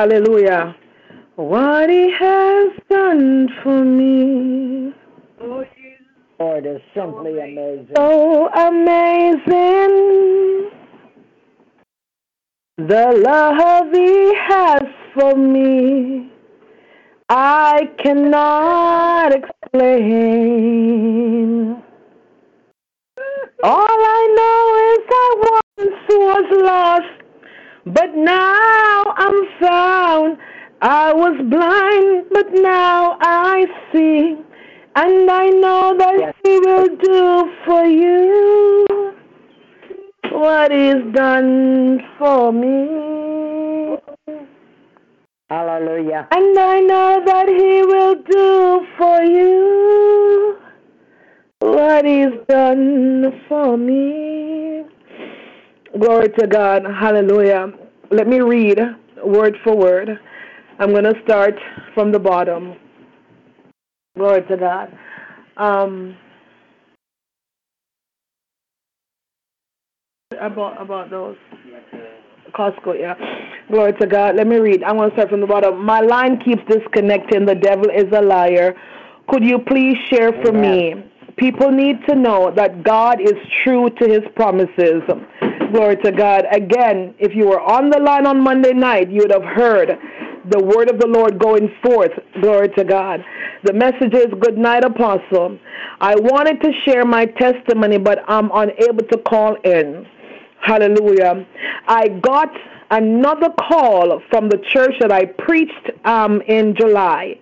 Hallelujah. 0.00 0.74
What 1.36 1.90
he 1.90 2.10
has 2.18 2.72
done 2.88 3.50
for 3.62 3.84
me. 3.84 4.94
Lord 6.38 6.64
is 6.64 6.80
simply 6.94 7.38
amazing. 7.38 7.92
So 7.94 8.48
amazing. 8.48 9.90
The 12.78 13.12
love 13.22 13.92
he 13.92 14.34
has 14.48 14.84
for 15.12 15.36
me. 15.36 16.32
I 17.28 17.90
cannot 18.02 19.34
explain. 19.34 19.82
All 23.62 24.00
I 24.16 24.26
know 24.38 24.76
is 24.94 25.04
I 25.12 25.28
once 25.52 26.08
was 26.08 26.46
lost, 26.64 27.20
but 27.84 28.14
now 28.14 29.09
I'm 29.20 29.44
found. 29.60 30.38
I 30.80 31.12
was 31.12 31.36
blind, 31.50 32.24
but 32.32 32.46
now 32.54 33.18
I 33.20 33.66
see. 33.92 34.36
And 34.96 35.30
I 35.30 35.48
know 35.50 35.94
that 35.98 36.14
Yes. 36.18 36.34
He 36.42 36.58
will 36.58 36.88
do 36.96 37.52
for 37.66 37.84
you 37.84 38.86
what 40.32 40.72
He's 40.72 41.04
done 41.12 42.00
for 42.18 42.50
me. 42.50 43.98
Hallelujah. 45.50 46.26
And 46.30 46.58
I 46.58 46.80
know 46.80 47.22
that 47.26 47.48
He 47.48 47.82
will 47.92 48.14
do 48.38 48.86
for 48.96 49.22
you 49.22 50.56
what 51.58 52.06
He's 52.06 52.36
done 52.48 53.42
for 53.48 53.76
me. 53.76 54.84
Glory 55.98 56.28
to 56.38 56.46
God. 56.46 56.84
Hallelujah. 56.86 57.70
Let 58.10 58.26
me 58.26 58.40
read 58.40 58.78
word 59.24 59.56
for 59.64 59.76
word. 59.76 60.18
I'm 60.78 60.90
going 60.90 61.04
to 61.04 61.14
start 61.24 61.54
from 61.94 62.12
the 62.12 62.18
bottom. 62.18 62.74
Glory 64.16 64.42
to 64.48 64.56
God. 64.56 64.96
Um, 65.56 66.16
about 70.40 70.80
about 70.80 71.10
those 71.10 71.36
Costco, 72.54 72.98
yeah. 72.98 73.14
Glory 73.70 73.92
to 74.00 74.06
God. 74.06 74.36
Let 74.36 74.46
me 74.46 74.56
read. 74.56 74.82
I'm 74.82 74.96
going 74.96 75.10
to 75.10 75.16
start 75.16 75.30
from 75.30 75.40
the 75.40 75.46
bottom. 75.46 75.84
My 75.84 76.00
line 76.00 76.40
keeps 76.40 76.62
disconnecting. 76.68 77.46
The 77.46 77.54
devil 77.54 77.86
is 77.90 78.06
a 78.12 78.20
liar. 78.20 78.74
Could 79.28 79.44
you 79.44 79.58
please 79.58 79.96
share 80.08 80.32
for 80.42 80.52
me? 80.52 81.09
People 81.40 81.70
need 81.70 81.96
to 82.06 82.14
know 82.14 82.52
that 82.54 82.82
God 82.84 83.18
is 83.18 83.32
true 83.64 83.88
to 83.88 84.06
his 84.06 84.20
promises. 84.36 85.02
Glory 85.72 85.96
to 86.04 86.12
God. 86.12 86.44
Again, 86.52 87.14
if 87.18 87.34
you 87.34 87.48
were 87.48 87.62
on 87.62 87.88
the 87.88 87.98
line 87.98 88.26
on 88.26 88.42
Monday 88.42 88.74
night, 88.74 89.10
you 89.10 89.22
would 89.22 89.32
have 89.32 89.44
heard 89.44 89.88
the 90.50 90.62
word 90.62 90.90
of 90.90 91.00
the 91.00 91.06
Lord 91.06 91.38
going 91.38 91.72
forth. 91.82 92.10
Glory 92.42 92.68
to 92.76 92.84
God. 92.84 93.24
The 93.64 93.72
message 93.72 94.12
is 94.12 94.26
Good 94.38 94.58
night, 94.58 94.84
Apostle. 94.84 95.58
I 96.02 96.14
wanted 96.16 96.60
to 96.60 96.72
share 96.84 97.06
my 97.06 97.24
testimony, 97.24 97.96
but 97.96 98.18
I'm 98.28 98.50
unable 98.52 99.06
to 99.06 99.18
call 99.18 99.54
in. 99.64 100.06
Hallelujah. 100.60 101.46
I 101.88 102.08
got 102.08 102.50
another 102.90 103.48
call 103.58 104.20
from 104.28 104.50
the 104.50 104.58
church 104.68 104.92
that 105.00 105.10
I 105.10 105.24
preached 105.24 105.90
um, 106.04 106.42
in 106.42 106.74
July. 106.76 107.38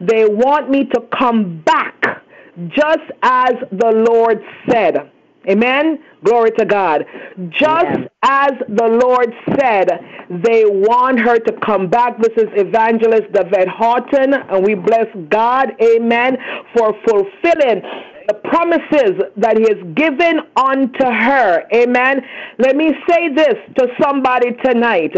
They 0.00 0.24
want 0.26 0.70
me 0.70 0.84
to 0.84 1.00
come 1.18 1.62
back 1.62 2.22
just 2.68 3.10
as 3.22 3.52
the 3.72 4.04
Lord 4.08 4.42
said. 4.68 5.10
Amen. 5.48 5.98
Glory 6.22 6.50
to 6.58 6.66
God. 6.66 7.06
Just 7.48 7.86
Amen. 7.86 8.08
as 8.22 8.52
the 8.68 9.00
Lord 9.02 9.32
said, 9.58 9.88
they 10.28 10.64
want 10.66 11.18
her 11.18 11.38
to 11.38 11.52
come 11.64 11.88
back. 11.88 12.20
This 12.20 12.36
is 12.36 12.48
Evangelist 12.54 13.32
David 13.32 13.68
Horton, 13.68 14.34
and 14.34 14.66
we 14.66 14.74
bless 14.74 15.06
God, 15.30 15.72
amen, 15.80 16.36
for 16.76 16.94
fulfilling 17.08 17.80
the 18.30 18.34
promises 18.48 19.20
that 19.36 19.58
He 19.58 19.64
has 19.64 19.82
given 19.94 20.40
unto 20.56 21.04
her. 21.04 21.64
Amen. 21.74 22.22
Let 22.58 22.76
me 22.76 22.94
say 23.08 23.28
this 23.34 23.56
to 23.78 23.88
somebody 24.00 24.52
tonight. 24.64 25.14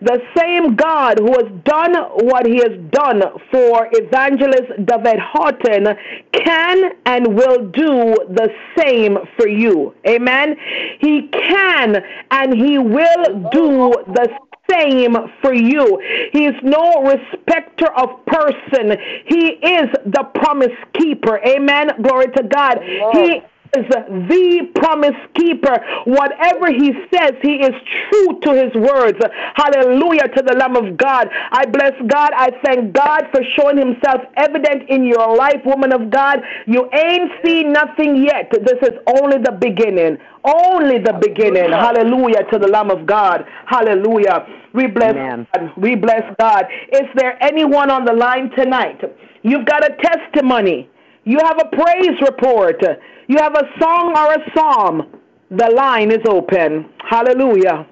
The 0.00 0.22
same 0.36 0.74
God 0.74 1.18
who 1.18 1.32
has 1.32 1.52
done 1.64 1.94
what 2.24 2.46
He 2.46 2.56
has 2.56 2.78
done 2.90 3.22
for 3.50 3.88
Evangelist 3.92 4.86
David 4.86 5.20
Horton 5.20 5.88
can 6.32 6.92
and 7.04 7.34
will 7.34 7.68
do 7.68 8.16
the 8.30 8.48
same 8.78 9.18
for 9.36 9.48
you. 9.48 9.94
Amen. 10.06 10.56
He 11.00 11.28
can 11.28 12.02
and 12.30 12.54
He 12.54 12.78
will 12.78 13.50
do 13.52 13.94
the 14.14 14.28
same 14.70 15.16
for 15.42 15.54
you. 15.54 16.00
He 16.32 16.46
is 16.46 16.54
no 16.62 17.02
respecter 17.02 17.92
of 17.96 18.24
person. 18.26 18.96
He 19.26 19.48
is 19.48 19.88
the 20.06 20.24
promise 20.34 20.76
keeper. 20.94 21.38
Amen. 21.46 21.90
Glory 22.02 22.26
to 22.36 22.42
God. 22.42 22.78
He 23.12 23.42
is 23.76 23.86
the 24.28 24.68
promise 24.74 25.16
keeper. 25.34 25.76
Whatever 26.04 26.72
he 26.72 26.92
says, 27.12 27.32
he 27.42 27.56
is 27.56 27.74
true 28.10 28.40
to 28.42 28.54
his 28.54 28.74
words. 28.74 29.18
Hallelujah 29.54 30.28
to 30.34 30.42
the 30.42 30.54
Lamb 30.54 30.76
of 30.76 30.96
God. 30.96 31.28
I 31.52 31.66
bless 31.66 31.92
God. 32.06 32.30
I 32.36 32.50
thank 32.64 32.92
God 32.92 33.24
for 33.32 33.42
showing 33.56 33.78
himself 33.78 34.22
evident 34.36 34.88
in 34.88 35.04
your 35.04 35.36
life, 35.36 35.60
woman 35.64 35.92
of 35.92 36.10
God. 36.10 36.40
You 36.66 36.88
ain't 36.92 37.30
seen 37.44 37.72
nothing 37.72 38.24
yet. 38.24 38.50
This 38.50 38.78
is 38.82 38.98
only 39.20 39.38
the 39.38 39.52
beginning. 39.52 40.18
Only 40.44 40.98
the 40.98 41.14
beginning. 41.20 41.70
Hallelujah 41.70 42.44
to 42.52 42.58
the 42.58 42.68
Lamb 42.68 42.90
of 42.90 43.06
God. 43.06 43.44
Hallelujah. 43.66 44.46
We 44.74 44.86
bless 44.86 45.14
Amen. 45.14 45.46
God. 45.54 45.70
We 45.76 45.94
bless 45.94 46.22
God. 46.38 46.66
Is 46.92 47.08
there 47.14 47.42
anyone 47.42 47.90
on 47.90 48.04
the 48.04 48.12
line 48.12 48.50
tonight? 48.56 49.00
You've 49.42 49.66
got 49.66 49.84
a 49.84 49.94
testimony. 50.02 50.88
You 51.24 51.38
have 51.42 51.58
a 51.58 51.74
praise 51.74 52.20
report. 52.20 52.82
You 53.26 53.38
have 53.38 53.54
a 53.54 53.64
song 53.80 54.12
or 54.16 54.34
a 54.34 54.50
psalm. 54.54 55.20
The 55.50 55.70
line 55.70 56.10
is 56.10 56.20
open. 56.28 56.90
Hallelujah. 57.08 57.86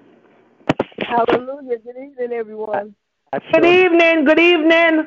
Hallelujah. 1.01 1.79
Good 1.79 1.97
evening, 1.97 2.33
everyone. 2.33 2.95
That's 3.33 3.45
Good 3.53 3.63
good. 3.63 3.87
evening. 3.87 4.25
Good 4.27 4.39
evening. 4.39 5.07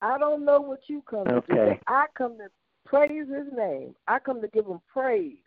I 0.00 0.18
don't 0.18 0.44
know 0.44 0.60
what 0.60 0.80
you 0.86 1.02
come 1.08 1.24
to 1.24 1.42
do. 1.48 1.52
Okay. 1.52 1.80
I 1.88 2.06
come 2.16 2.38
to 2.38 2.48
praise 2.84 3.28
his 3.28 3.52
name. 3.56 3.94
I 4.06 4.18
come 4.20 4.40
to 4.40 4.48
give 4.48 4.66
him 4.66 4.80
praise. 4.92 5.38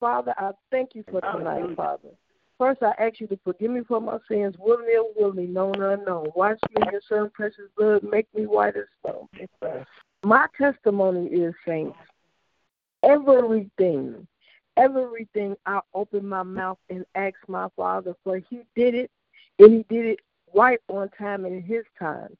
Father, 0.00 0.34
I 0.36 0.50
thank 0.70 0.94
you 0.94 1.04
for 1.10 1.20
tonight, 1.20 1.76
Father. 1.76 2.10
First, 2.58 2.82
I 2.82 2.92
ask 2.98 3.20
you 3.20 3.26
to 3.28 3.38
forgive 3.44 3.70
me 3.70 3.82
for 3.86 4.00
my 4.00 4.18
sins, 4.28 4.54
willingly 4.58 4.96
or 4.96 5.10
willingly, 5.16 5.46
known 5.46 5.80
or 5.80 5.92
unknown. 5.92 6.28
Wash 6.34 6.58
me 6.70 6.82
in 6.86 6.92
your 6.92 7.00
son 7.08 7.30
precious 7.34 7.70
blood, 7.76 8.02
make 8.04 8.32
me 8.34 8.46
white 8.46 8.76
as 8.76 8.84
snow. 9.02 9.28
My 10.24 10.46
testimony 10.56 11.26
is, 11.26 11.54
saints, 11.66 11.98
everything, 13.02 14.26
everything 14.78 15.54
I 15.66 15.80
open 15.92 16.26
my 16.26 16.42
mouth 16.42 16.78
and 16.88 17.04
ask 17.14 17.34
my 17.46 17.68
Father 17.76 18.14
for, 18.24 18.38
He 18.38 18.62
did 18.74 18.94
it, 18.94 19.10
and 19.58 19.72
He 19.72 19.94
did 19.94 20.06
it 20.06 20.20
right 20.54 20.80
on 20.88 21.10
time 21.10 21.44
in 21.44 21.62
His 21.62 21.84
time. 21.98 22.34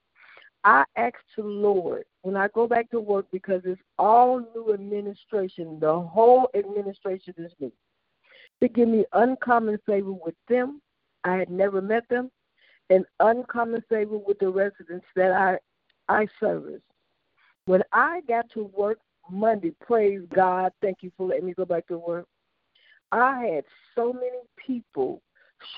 I 0.65 0.85
ask 0.97 1.17
the 1.37 1.43
Lord 1.43 2.05
when 2.23 2.37
I 2.37 2.49
go 2.55 2.67
back 2.67 2.91
to 2.91 3.01
work 3.01 3.27
because 3.31 3.61
it's 3.67 3.83
all 3.99 4.41
new 4.55 4.73
administration. 4.73 5.79
The 5.79 6.01
whole 6.01 6.49
administration 6.55 7.35
is 7.37 7.53
new. 7.61 7.73
To 8.63 8.69
give 8.69 8.89
me 8.89 9.05
uncommon 9.13 9.79
favor 9.85 10.13
with 10.13 10.37
them. 10.49 10.81
I 11.25 11.37
had 11.37 11.51
never 11.51 11.83
met 11.83 12.09
them, 12.09 12.31
and 12.89 13.05
uncommon 13.21 13.83
favor 13.91 14.17
with 14.17 14.39
the 14.39 14.49
residents 14.49 15.07
that 15.17 15.33
I 15.33 15.59
I 16.09 16.27
service. 16.41 16.81
When 17.67 17.83
I 17.93 18.21
got 18.29 18.51
to 18.51 18.65
work 18.77 18.99
Monday, 19.31 19.73
praise 19.81 20.21
God, 20.35 20.73
thank 20.83 20.99
you 21.01 21.11
for 21.17 21.29
letting 21.29 21.47
me 21.47 21.55
go 21.55 21.65
back 21.65 21.87
to 21.89 21.99
work. 21.99 22.27
I 23.11 23.47
had 23.47 23.65
so 23.95 24.13
many 24.13 24.41
people 24.57 25.23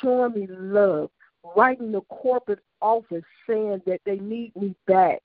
showing 0.00 0.34
me 0.34 0.46
love, 0.48 1.10
writing 1.56 1.92
the 1.92 2.00
corporate 2.02 2.64
office 2.80 3.24
saying 3.48 3.82
that 3.86 4.00
they 4.04 4.16
need 4.16 4.54
me 4.56 4.74
back. 4.86 5.22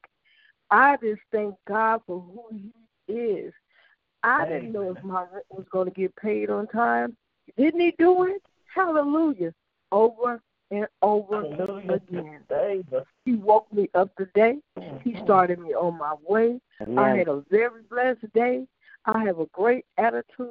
I 0.69 0.97
just 1.01 1.21
thank 1.31 1.55
God 1.67 2.01
for 2.05 2.21
who 2.21 2.43
He 3.07 3.13
is. 3.13 3.53
I 4.23 4.47
didn't 4.47 4.71
know 4.71 4.91
if 4.95 5.03
my 5.03 5.21
rent 5.21 5.45
was 5.49 5.65
going 5.71 5.87
to 5.87 5.93
get 5.99 6.15
paid 6.15 6.49
on 6.51 6.67
time. 6.67 7.17
Didn't 7.57 7.79
He 7.79 7.95
do 7.97 8.25
it? 8.25 8.43
Hallelujah. 8.73 9.53
Over 9.91 10.41
and 10.71 10.87
over 11.01 11.43
again. 11.43 12.39
He 13.25 13.33
woke 13.35 13.71
me 13.71 13.89
up 13.93 14.15
today. 14.15 14.57
He 15.03 15.15
started 15.23 15.59
me 15.59 15.73
on 15.73 15.97
my 15.97 16.15
way. 16.27 16.59
I 16.97 17.09
had 17.15 17.27
a 17.27 17.43
very 17.51 17.83
blessed 17.89 18.31
day. 18.33 18.65
I 19.05 19.23
have 19.25 19.39
a 19.39 19.45
great 19.47 19.85
attitude. 19.97 20.49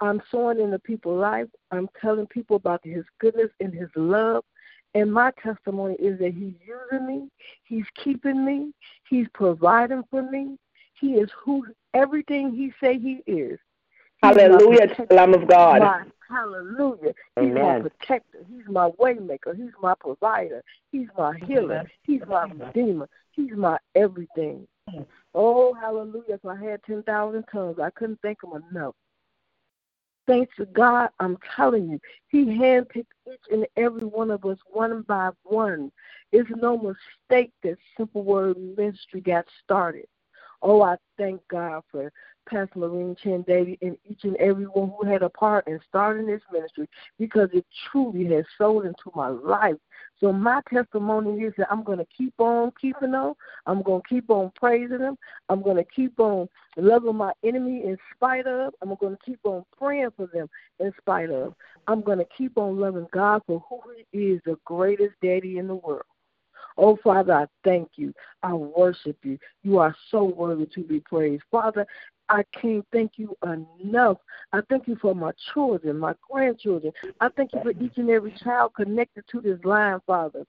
I'm 0.00 0.22
sowing 0.30 0.60
into 0.60 0.78
people's 0.78 1.20
life. 1.20 1.48
I'm 1.70 1.88
telling 2.00 2.26
people 2.26 2.56
about 2.56 2.80
His 2.84 3.04
goodness 3.18 3.50
and 3.60 3.72
His 3.72 3.88
love. 3.96 4.44
And 4.94 5.12
my 5.12 5.30
testimony 5.42 5.94
is 5.94 6.18
that 6.18 6.34
He's 6.34 6.54
using 6.66 7.06
me, 7.06 7.28
He's 7.64 7.84
keeping 8.02 8.44
me, 8.44 8.72
He's 9.08 9.26
providing 9.34 10.02
for 10.10 10.22
me. 10.22 10.58
He 10.94 11.12
is 11.14 11.30
who 11.44 11.64
everything 11.94 12.52
He 12.52 12.72
say 12.82 12.98
He 12.98 13.22
is. 13.30 13.58
Hallelujah 14.22 14.88
to 14.94 15.06
the 15.08 15.14
Lamb 15.14 15.34
of 15.34 15.48
God. 15.48 15.80
My, 15.80 16.04
hallelujah. 16.28 17.14
He's 17.40 17.54
my 17.54 17.80
protector. 17.80 18.44
He's 18.48 18.66
my 18.68 18.90
waymaker. 19.00 19.56
He's 19.56 19.72
my 19.80 19.94
provider. 19.98 20.62
He's 20.92 21.08
my 21.16 21.38
healer. 21.46 21.90
He's 22.02 22.20
my 22.28 22.44
redeemer. 22.44 23.08
He's 23.32 23.52
my 23.52 23.78
everything. 23.94 24.66
Oh, 25.34 25.72
hallelujah. 25.72 26.34
If 26.34 26.44
I 26.44 26.56
had 26.56 26.82
10,000 26.84 27.44
tongues, 27.50 27.78
I 27.80 27.90
couldn't 27.90 28.18
thank 28.22 28.38
him 28.42 28.62
enough. 28.72 28.94
Thanks 30.26 30.54
to 30.58 30.66
God, 30.66 31.08
I'm 31.18 31.38
telling 31.56 31.90
you, 31.90 31.98
He 32.28 32.44
handpicked 32.44 33.06
each 33.26 33.40
and 33.50 33.66
every 33.76 34.06
one 34.06 34.30
of 34.30 34.44
us 34.44 34.58
one 34.66 35.02
by 35.02 35.30
one. 35.42 35.90
It's 36.30 36.48
no 36.56 36.76
mistake 36.76 37.52
that 37.62 37.78
Simple 37.96 38.22
Word 38.22 38.56
Ministry 38.76 39.22
got 39.22 39.46
started. 39.64 40.06
Oh, 40.62 40.82
I 40.82 40.96
thank 41.16 41.40
God 41.48 41.82
for 41.90 42.12
Pastor 42.48 42.78
Maureen 42.78 43.16
Chen 43.22 43.42
Davy 43.42 43.78
and 43.82 43.96
each 44.08 44.24
and 44.24 44.36
every 44.36 44.64
one 44.64 44.92
who 44.98 45.06
had 45.06 45.22
a 45.22 45.28
part 45.28 45.66
in 45.66 45.80
starting 45.88 46.26
this 46.26 46.42
ministry 46.52 46.88
because 47.18 47.48
it 47.52 47.64
truly 47.90 48.24
has 48.34 48.44
sold 48.58 48.86
into 48.86 49.10
my 49.14 49.28
life. 49.28 49.76
So 50.20 50.32
my 50.32 50.60
testimony 50.72 51.42
is 51.44 51.54
that 51.58 51.68
I'm 51.70 51.82
going 51.82 51.98
to 51.98 52.06
keep 52.16 52.34
on 52.38 52.72
keeping 52.80 53.14
on. 53.14 53.34
I'm 53.66 53.82
going 53.82 54.02
to 54.02 54.08
keep 54.08 54.30
on 54.30 54.50
praising 54.54 55.00
Him. 55.00 55.16
I'm 55.48 55.62
going 55.62 55.76
to 55.76 55.84
keep 55.84 56.18
on 56.18 56.48
loving 56.76 57.16
my 57.16 57.32
enemy 57.44 57.84
in 57.84 57.96
spite 58.14 58.46
of. 58.46 58.74
I'm 58.82 58.94
going 58.96 59.16
to 59.16 59.22
keep 59.24 59.40
on 59.44 59.64
praying 59.76 60.10
for 60.16 60.26
them 60.26 60.48
in 60.78 60.92
spite 60.98 61.30
of. 61.30 61.54
I'm 61.86 62.02
going 62.02 62.18
to 62.18 62.26
keep 62.36 62.58
on 62.58 62.78
loving 62.78 63.06
God 63.12 63.42
for 63.46 63.64
who 63.68 63.80
He 64.12 64.18
is, 64.18 64.40
the 64.44 64.56
greatest 64.64 65.14
daddy 65.22 65.58
in 65.58 65.66
the 65.66 65.74
world. 65.74 66.04
Oh, 66.76 66.96
Father, 67.02 67.34
I 67.34 67.46
thank 67.64 67.90
you. 67.96 68.14
I 68.42 68.54
worship 68.54 69.16
you. 69.22 69.38
You 69.62 69.78
are 69.78 69.94
so 70.10 70.24
worthy 70.24 70.66
to 70.74 70.82
be 70.82 71.00
praised. 71.00 71.42
Father, 71.50 71.86
I 72.30 72.44
can't 72.60 72.86
thank 72.92 73.12
you 73.16 73.36
enough. 73.44 74.18
I 74.52 74.60
thank 74.68 74.86
you 74.86 74.96
for 75.02 75.14
my 75.16 75.32
children, 75.52 75.98
my 75.98 76.14
grandchildren. 76.30 76.92
I 77.20 77.28
thank 77.28 77.52
you 77.52 77.60
for 77.60 77.72
each 77.72 77.96
and 77.96 78.08
every 78.08 78.32
child 78.42 78.72
connected 78.74 79.24
to 79.32 79.40
this 79.40 79.58
line, 79.64 79.98
Father. 80.06 80.46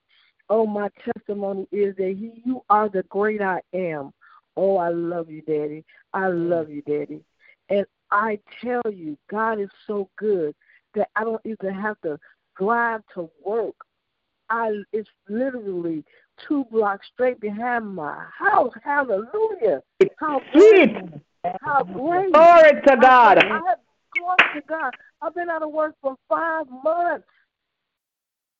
Oh, 0.48 0.64
my 0.64 0.90
testimony 1.04 1.66
is 1.72 1.96
that 1.96 2.16
he, 2.18 2.40
you 2.44 2.62
are 2.70 2.88
the 2.88 3.02
great 3.04 3.42
I 3.42 3.60
am. 3.74 4.12
Oh, 4.56 4.76
I 4.76 4.90
love 4.90 5.28
you, 5.28 5.42
Daddy. 5.42 5.84
I 6.14 6.28
love 6.28 6.70
you, 6.70 6.82
Daddy. 6.82 7.20
And 7.68 7.84
I 8.12 8.38
tell 8.62 8.82
you, 8.92 9.18
God 9.28 9.58
is 9.58 9.70
so 9.86 10.08
good 10.16 10.54
that 10.94 11.08
I 11.16 11.24
don't 11.24 11.40
even 11.44 11.74
have 11.74 12.00
to 12.02 12.16
drive 12.56 13.00
to 13.14 13.28
work. 13.44 13.74
I 14.50 14.82
it's 14.92 15.08
literally 15.28 16.04
two 16.46 16.64
blocks 16.70 17.06
straight 17.12 17.40
behind 17.40 17.94
my 17.94 18.24
house. 18.38 18.72
Hallelujah. 18.84 19.82
How 20.18 20.40
Sweet. 20.52 20.90
How 21.60 21.82
great. 21.82 22.32
Glory 22.32 22.72
to 22.86 22.96
God. 23.00 23.38
I 23.38 23.60
have 23.68 23.78
glory 24.16 24.36
to 24.54 24.60
God. 24.68 24.94
I've 25.20 25.34
been 25.34 25.50
out 25.50 25.62
of 25.62 25.72
work 25.72 25.94
for 26.00 26.16
five 26.28 26.66
months. 26.84 27.26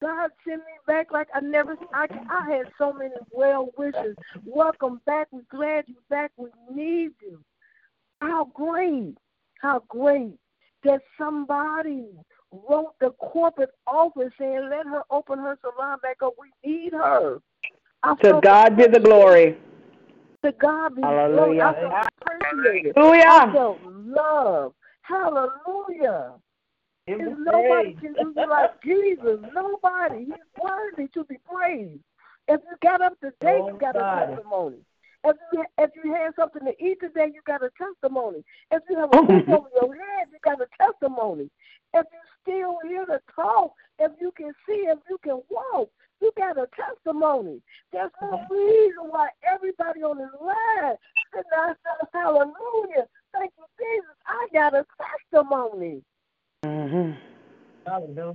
God 0.00 0.30
sent 0.46 0.58
me 0.60 0.72
back 0.86 1.12
like 1.12 1.28
I 1.32 1.40
never. 1.40 1.76
I, 1.94 2.06
I 2.28 2.56
had 2.56 2.66
so 2.76 2.92
many 2.92 3.14
well 3.30 3.68
wishes. 3.76 4.16
Welcome 4.44 5.00
back. 5.06 5.28
We're 5.30 5.42
glad 5.48 5.84
you're 5.86 5.98
back. 6.10 6.32
We 6.36 6.50
need 6.74 7.12
you. 7.20 7.40
How 8.20 8.46
great! 8.46 9.16
How 9.60 9.84
great 9.88 10.34
that 10.82 11.02
somebody 11.16 12.06
wrote 12.50 12.94
the 13.00 13.10
corporate 13.10 13.70
office 13.86 14.32
saying, 14.38 14.68
"Let 14.70 14.86
her 14.86 15.02
open 15.10 15.38
her 15.38 15.56
salon 15.60 15.98
back 16.02 16.16
up. 16.22 16.34
We 16.36 16.50
need 16.68 16.92
her." 16.94 17.38
I 18.02 18.16
To 18.16 18.40
God 18.42 18.76
be 18.76 18.88
the 18.88 18.98
glory. 18.98 19.56
To 20.44 20.52
God 20.52 20.96
be 20.96 21.02
Hallelujah. 21.02 21.92
I 21.92 22.08
appreciated. 22.20 22.94
I 22.96 23.00
Hallelujah. 23.00 23.52
felt 23.52 23.80
love. 23.84 24.74
Hallelujah. 25.02 26.32
There's 27.06 27.36
nobody 27.38 27.94
can 27.94 28.14
do 28.14 28.32
you 28.36 28.48
like 28.48 28.82
Jesus. 28.82 29.38
Nobody. 29.54 30.24
He's 30.24 30.34
worthy 30.60 31.08
to 31.14 31.24
be 31.24 31.36
praised. 31.48 32.00
If 32.48 32.60
you 32.68 32.76
got 32.82 33.00
up 33.00 33.18
today, 33.20 33.60
you 33.66 33.76
got 33.80 33.96
a 33.96 34.00
testimony. 34.26 34.78
If 35.24 35.36
you 35.52 35.64
if 35.78 35.90
you 36.02 36.12
had 36.12 36.34
something 36.34 36.64
to 36.64 36.84
eat 36.84 36.98
today, 37.00 37.30
you 37.32 37.40
got 37.46 37.62
a 37.62 37.70
testimony. 37.78 38.44
If 38.72 38.82
you 38.90 38.98
have 38.98 39.10
a 39.12 39.22
roof 39.22 39.48
over 39.48 39.68
your 39.80 39.94
head, 39.94 40.28
you 40.32 40.38
got 40.42 40.60
a 40.60 40.66
testimony. 40.76 41.50
If 41.94 42.06
you 42.12 42.18
still 42.42 42.78
here 42.88 43.06
to 43.06 43.20
talk, 43.34 43.74
if 43.98 44.10
you 44.20 44.32
can 44.36 44.52
see, 44.66 44.86
if 44.88 44.98
you 45.08 45.18
can 45.22 45.40
walk, 45.48 45.90
you 46.22 46.32
got 46.36 46.56
a 46.56 46.68
testimony. 46.76 47.60
There's 47.92 48.10
no 48.22 48.46
reason 48.48 49.10
why 49.10 49.28
everybody 49.42 50.02
on 50.02 50.18
this 50.18 50.28
line 50.40 50.96
should 51.34 51.44
not 51.50 51.76
say 51.84 52.06
hallelujah. 52.14 53.06
Thank 53.32 53.52
you, 53.58 53.64
Jesus. 53.78 54.14
I 54.26 54.48
got 54.52 54.74
a 54.74 54.86
testimony. 55.30 56.02
Mhm. 56.64 57.18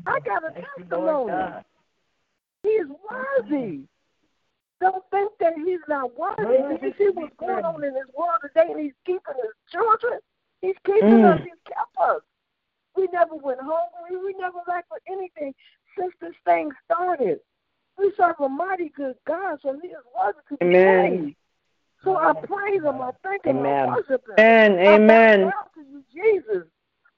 I 0.05 0.19
got 0.19 0.43
a 0.43 0.51
testimony. 0.51 1.63
He 2.63 2.69
is 2.69 2.89
worthy. 3.09 3.87
Don't 4.79 5.03
think 5.09 5.31
that 5.39 5.53
he's 5.55 5.79
not 5.87 6.15
worthy. 6.17 6.77
Do 6.77 6.85
you 6.85 6.93
see 6.97 7.09
what's 7.09 7.35
going 7.37 7.65
on 7.65 7.83
in 7.83 7.93
this 7.93 8.07
world 8.13 8.39
today? 8.41 8.69
And 8.71 8.79
he's 8.79 8.93
keeping 9.05 9.35
his 9.35 9.53
children. 9.71 10.19
He's 10.61 10.77
keeping 10.83 11.21
Mm. 11.21 11.33
us. 11.33 11.43
He's 11.43 11.59
kept 11.65 11.97
us. 11.97 12.21
We 12.95 13.07
never 13.07 13.35
went 13.35 13.61
hungry. 13.61 14.17
We 14.17 14.33
never 14.33 14.59
lacked 14.67 14.89
for 14.89 14.99
anything 15.07 15.55
since 15.97 16.13
this 16.19 16.35
thing 16.45 16.71
started. 16.85 17.39
We 17.97 18.11
serve 18.15 18.35
a 18.39 18.49
mighty 18.49 18.89
good 18.89 19.15
God, 19.25 19.59
so 19.61 19.77
he 19.81 19.87
is 19.89 19.95
worthy 20.15 20.39
to 20.49 20.57
be 20.57 20.65
Amen. 20.65 21.17
praised. 21.17 21.35
So 22.03 22.15
I 22.15 22.33
praise 22.33 22.83
him. 22.83 23.01
I 23.01 23.11
thank 23.23 23.45
him. 23.45 23.57
Amen. 23.57 23.89
I 23.89 23.95
worship 23.95 24.23
him. 24.27 24.35
Amen. 24.39 24.79
I 24.79 24.95
Amen. 24.95 25.39
to 25.39 25.81
you, 25.81 26.03
Jesus. 26.13 26.67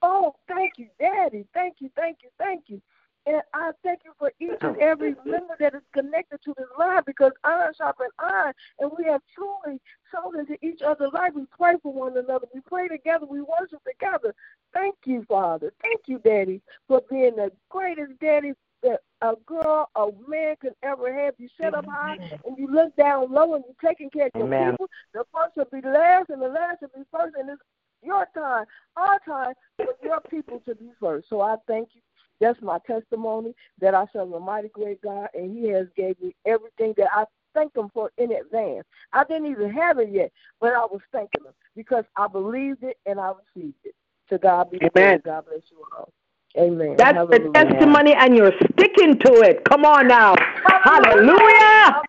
Oh, 0.01 0.35
thank 0.47 0.73
you, 0.77 0.87
Daddy. 0.99 1.45
Thank 1.53 1.75
you, 1.79 1.89
thank 1.95 2.19
you, 2.23 2.29
thank 2.37 2.63
you. 2.67 2.81
And 3.25 3.41
I 3.53 3.71
thank 3.83 3.99
you 4.05 4.11
for 4.17 4.31
each 4.39 4.57
and 4.61 4.77
every 4.77 5.13
member 5.25 5.55
that 5.59 5.75
is 5.75 5.81
connected 5.93 6.41
to 6.45 6.53
this 6.57 6.67
line 6.79 7.01
because 7.05 7.33
iron 7.43 7.73
sharpens 7.77 8.11
iron, 8.17 8.53
and 8.79 8.89
we 8.97 9.03
have 9.05 9.21
truly 9.35 9.79
sown 10.11 10.39
into 10.39 10.57
each 10.65 10.81
other's 10.81 11.11
life. 11.13 11.33
We 11.35 11.45
pray 11.55 11.75
for 11.83 11.91
one 11.91 12.17
another. 12.17 12.47
We 12.53 12.61
pray 12.61 12.87
together. 12.87 13.25
We 13.25 13.41
worship 13.41 13.83
together. 13.85 14.33
Thank 14.73 14.95
you, 15.05 15.25
Father. 15.27 15.73
Thank 15.81 16.01
you, 16.07 16.19
Daddy, 16.19 16.61
for 16.87 17.01
being 17.09 17.35
the 17.35 17.51
greatest 17.69 18.19
daddy 18.21 18.53
that 18.83 18.99
a 19.21 19.33
girl, 19.45 19.89
a 19.95 20.07
man 20.27 20.55
can 20.61 20.71
ever 20.83 21.13
have. 21.13 21.33
You 21.37 21.49
set 21.59 21.73
up 21.73 21.85
high 21.87 22.17
and 22.45 22.57
you 22.57 22.67
look 22.67 22.95
down 22.95 23.31
low 23.31 23.55
and 23.55 23.63
you're 23.65 23.91
taking 23.91 24.09
care 24.09 24.27
of 24.27 24.31
your 24.35 24.47
Amen. 24.47 24.71
people. 24.71 24.89
The 25.13 25.23
first 25.33 25.55
will 25.57 25.81
be 25.81 25.85
last 25.87 26.29
and 26.29 26.41
the 26.41 26.47
last 26.47 26.81
will 26.81 26.89
be 26.95 27.03
first. 27.11 27.35
And 27.37 27.49
it's 27.49 27.61
your 28.01 28.27
time, 28.33 28.65
our 28.95 29.19
time, 29.19 29.53
for 29.77 29.87
your 30.03 30.21
people 30.29 30.61
to 30.65 30.75
be 30.75 30.89
first. 30.99 31.29
So 31.29 31.41
I 31.41 31.55
thank 31.67 31.89
you. 31.93 32.01
That's 32.39 32.61
my 32.61 32.79
testimony 32.87 33.53
that 33.81 33.93
I 33.93 34.05
serve 34.13 34.31
a 34.31 34.39
mighty 34.39 34.69
great 34.69 35.01
God, 35.01 35.27
and 35.33 35.57
He 35.57 35.67
has 35.69 35.87
gave 35.97 36.19
me 36.21 36.33
everything 36.45 36.93
that 36.95 37.09
I 37.13 37.25
thank 37.53 37.75
Him 37.75 37.89
for 37.93 38.11
in 38.17 38.31
advance. 38.31 38.85
I 39.11 39.25
didn't 39.25 39.47
even 39.47 39.71
have 39.71 39.99
it 39.99 40.09
yet, 40.09 40.31
but 40.61 40.73
I 40.73 40.85
was 40.85 41.01
thanking 41.11 41.43
Him 41.45 41.53
because 41.75 42.05
I 42.15 42.27
believed 42.27 42.83
it 42.83 42.97
and 43.05 43.19
I 43.19 43.33
received 43.55 43.75
it. 43.83 43.95
To 44.29 44.37
God 44.37 44.69
be 44.69 44.77
Amen. 44.77 45.21
God 45.25 45.45
bless 45.47 45.63
you 45.71 45.83
all. 45.97 46.13
Amen. 46.57 46.95
That's 46.97 47.15
Hallelujah. 47.17 47.51
the 47.53 47.65
testimony, 47.65 48.13
and 48.13 48.35
you're 48.35 48.53
sticking 48.73 49.19
to 49.19 49.41
it. 49.41 49.63
Come 49.65 49.85
on 49.85 50.07
now. 50.07 50.35
Hallelujah. 50.83 52.01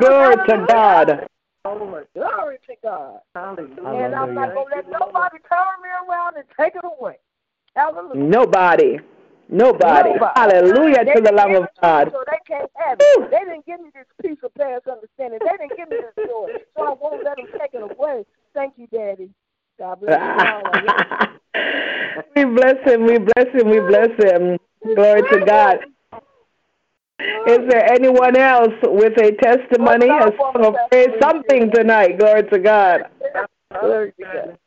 Glory 0.00 0.36
to 0.46 0.66
God. 0.68 1.28
Glory, 1.64 2.04
glory 2.14 2.58
to 2.66 2.74
God. 2.82 3.20
Hallelujah. 3.34 4.04
And 4.04 4.14
I'm 4.14 4.34
not 4.34 4.54
going 4.54 4.68
to 4.68 4.76
let 4.76 4.90
nobody 4.90 5.38
turn 5.48 5.82
me 5.82 5.88
around 6.08 6.36
and 6.36 6.44
take 6.58 6.74
it 6.74 6.84
away. 6.84 7.18
Hallelujah. 7.74 8.22
Nobody. 8.22 8.98
Nobody. 9.48 10.10
Nobody. 10.10 10.32
Hallelujah 10.34 11.04
They 11.04 11.14
to 11.14 11.20
the 11.20 11.30
didn't 11.30 11.36
Lamb 11.36 11.54
of 11.54 11.62
it 11.64 11.66
to 11.66 11.72
me, 11.72 11.80
God. 11.82 12.12
So 12.12 12.24
they 12.30 12.38
can't 12.46 12.70
have 12.84 12.98
it. 13.00 13.30
They 13.30 13.38
didn't 13.38 13.66
give 13.66 13.80
me 13.80 13.90
this 13.94 14.06
peace 14.20 14.38
of 14.42 14.52
past 14.54 14.88
understanding. 14.88 15.38
They 15.40 15.56
didn't 15.56 15.76
give 15.76 15.88
me 15.88 15.96
this 16.00 16.26
joy. 16.26 16.48
So 16.76 16.84
I 16.84 16.94
won't 17.00 17.24
let 17.24 17.36
them 17.36 17.46
take 17.58 17.74
it 17.74 17.82
away. 17.82 18.24
Thank 18.54 18.74
you, 18.76 18.86
Daddy. 18.88 19.30
God 19.78 20.00
bless 20.00 20.20
you 20.20 20.26
all. 20.26 20.62
I 20.64 20.80
love 20.80 21.22
you. 22.14 22.22
we 22.36 22.44
bless 22.44 22.76
him, 22.86 23.04
we 23.06 23.18
bless 23.18 23.48
him, 23.54 23.70
we 23.70 23.80
bless 23.80 24.10
him. 24.18 24.58
Glory 24.94 25.22
to 25.22 25.44
God. 25.46 25.78
Is 27.46 27.58
there 27.68 27.92
anyone 27.92 28.36
else 28.36 28.74
with 28.82 29.16
a 29.18 29.32
testimony, 29.32 30.08
a 30.08 30.30
song 30.36 30.64
of 30.64 30.74
praise, 30.90 31.10
something 31.20 31.70
tonight? 31.72 32.18
Glory 32.18 32.42
to 32.50 32.58
God. 32.58 33.02
Glory 33.80 34.12
to 34.18 34.24
God. 34.24 34.58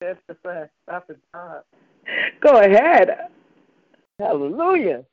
Testify. 0.00 0.64
God. 1.32 1.62
Go 2.40 2.60
ahead. 2.60 3.28
Hallelujah. 4.18 5.04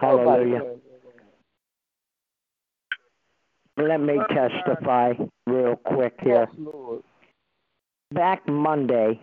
Hallelujah. 0.00 0.76
Let 3.76 4.00
me 4.00 4.18
testify 4.30 5.14
real 5.46 5.76
quick 5.76 6.14
here. 6.22 6.48
Back 8.12 8.46
Monday, 8.48 9.20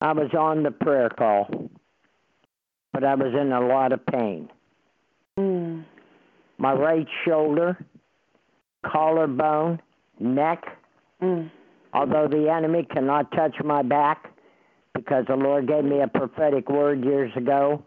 I 0.00 0.12
was 0.12 0.30
on 0.38 0.62
the 0.62 0.70
prayer 0.70 1.08
call, 1.08 1.70
but 2.92 3.02
I 3.02 3.14
was 3.14 3.32
in 3.34 3.52
a 3.52 3.60
lot 3.60 3.92
of 3.92 4.04
pain. 4.06 4.50
Mm. 5.38 5.84
My 6.58 6.74
right 6.74 7.06
shoulder, 7.24 7.78
collarbone, 8.84 9.80
neck, 10.18 10.64
Mm. 11.22 11.50
although 11.94 12.28
the 12.28 12.50
enemy 12.50 12.84
cannot 12.84 13.32
touch 13.32 13.56
my 13.64 13.80
back 13.80 14.30
because 14.94 15.24
the 15.26 15.36
Lord 15.36 15.66
gave 15.66 15.84
me 15.84 16.00
a 16.02 16.08
prophetic 16.08 16.68
word 16.68 17.02
years 17.04 17.34
ago 17.36 17.82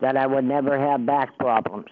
that 0.00 0.18
I 0.18 0.26
would 0.26 0.44
never 0.44 0.78
have 0.78 1.06
back 1.06 1.38
problems. 1.38 1.88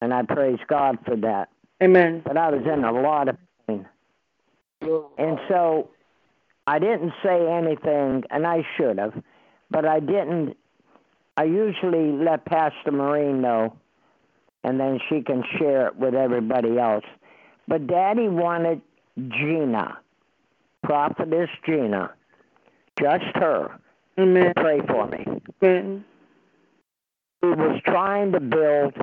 And 0.00 0.12
I 0.12 0.22
praise 0.22 0.58
God 0.66 0.98
for 1.04 1.14
that. 1.16 1.51
Amen. 1.82 2.22
But 2.24 2.36
I 2.36 2.50
was 2.50 2.62
in 2.64 2.84
a 2.84 2.92
lot 2.92 3.28
of 3.28 3.36
pain. 3.66 3.86
And 5.18 5.38
so 5.48 5.90
I 6.66 6.78
didn't 6.78 7.12
say 7.22 7.48
anything, 7.50 8.24
and 8.30 8.46
I 8.46 8.64
should 8.76 8.98
have, 8.98 9.20
but 9.70 9.84
I 9.84 10.00
didn't. 10.00 10.56
I 11.36 11.44
usually 11.44 12.12
let 12.12 12.44
Pastor 12.44 12.92
Maureen 12.92 13.40
know, 13.40 13.76
and 14.64 14.78
then 14.78 15.00
she 15.08 15.22
can 15.22 15.42
share 15.58 15.88
it 15.88 15.96
with 15.96 16.14
everybody 16.14 16.78
else. 16.78 17.04
But 17.66 17.86
Daddy 17.86 18.28
wanted 18.28 18.82
Gina, 19.28 19.98
Prophetess 20.82 21.48
Gina, 21.64 22.12
just 23.00 23.24
her, 23.34 23.78
Amen. 24.18 24.54
to 24.54 24.60
pray 24.60 24.80
for 24.86 25.06
me. 25.08 25.24
Amen. 25.62 26.04
He 27.40 27.48
was 27.48 27.80
trying 27.84 28.32
to 28.32 28.40
build 28.40 28.94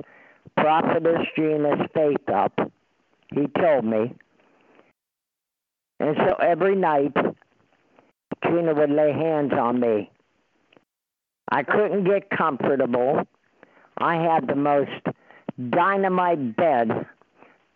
Prophetess 0.60 1.26
Gina's 1.36 1.80
faith 1.94 2.28
up. 2.32 2.52
He 3.34 3.46
told 3.58 3.84
me. 3.84 4.14
And 5.98 6.16
so 6.18 6.34
every 6.34 6.76
night, 6.76 7.16
Gina 8.44 8.74
would 8.74 8.90
lay 8.90 9.12
hands 9.12 9.52
on 9.52 9.80
me. 9.80 10.10
I 11.50 11.62
couldn't 11.62 12.04
get 12.04 12.28
comfortable. 12.30 13.22
I 13.98 14.16
had 14.16 14.46
the 14.46 14.54
most 14.54 14.90
dynamite 15.70 16.56
bed 16.56 17.06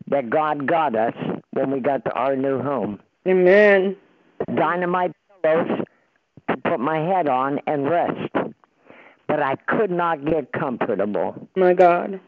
that 0.08 0.28
God 0.28 0.66
got 0.66 0.94
us 0.94 1.14
when 1.52 1.70
we 1.70 1.80
got 1.80 2.04
to 2.04 2.12
our 2.12 2.36
new 2.36 2.60
home. 2.60 3.00
Amen. 3.26 3.96
Dynamite 4.54 5.12
pillows 5.42 5.84
to 6.50 6.56
put 6.58 6.80
my 6.80 6.98
head 6.98 7.28
on 7.28 7.60
and 7.66 7.88
rest. 7.88 8.30
But 9.26 9.42
I 9.42 9.56
could 9.56 9.90
not 9.90 10.24
get 10.24 10.52
comfortable. 10.52 11.48
My 11.56 11.72
God. 11.72 12.20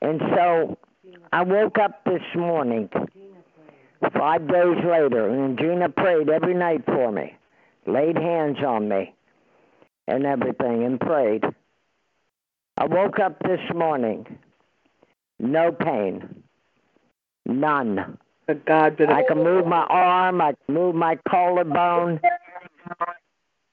And 0.00 0.20
so 0.34 0.78
I 1.32 1.42
woke 1.42 1.78
up 1.78 2.04
this 2.04 2.22
morning, 2.34 2.88
five 4.16 4.46
days 4.46 4.76
later, 4.84 5.28
and 5.28 5.58
Gina 5.58 5.88
prayed 5.88 6.28
every 6.28 6.54
night 6.54 6.84
for 6.86 7.10
me, 7.10 7.34
laid 7.86 8.16
hands 8.16 8.58
on 8.64 8.88
me 8.88 9.14
and 10.06 10.24
everything, 10.24 10.84
and 10.84 11.00
prayed. 11.00 11.44
I 12.76 12.86
woke 12.86 13.18
up 13.18 13.42
this 13.42 13.60
morning, 13.74 14.38
no 15.38 15.72
pain, 15.72 16.44
none. 17.44 18.18
To 18.48 18.54
God 18.54 18.96
the 18.96 19.12
I 19.12 19.24
can 19.24 19.42
move 19.42 19.66
my 19.66 19.84
arm, 19.84 20.40
I 20.40 20.54
can 20.64 20.74
move 20.74 20.94
my 20.94 21.18
collarbone, 21.28 22.20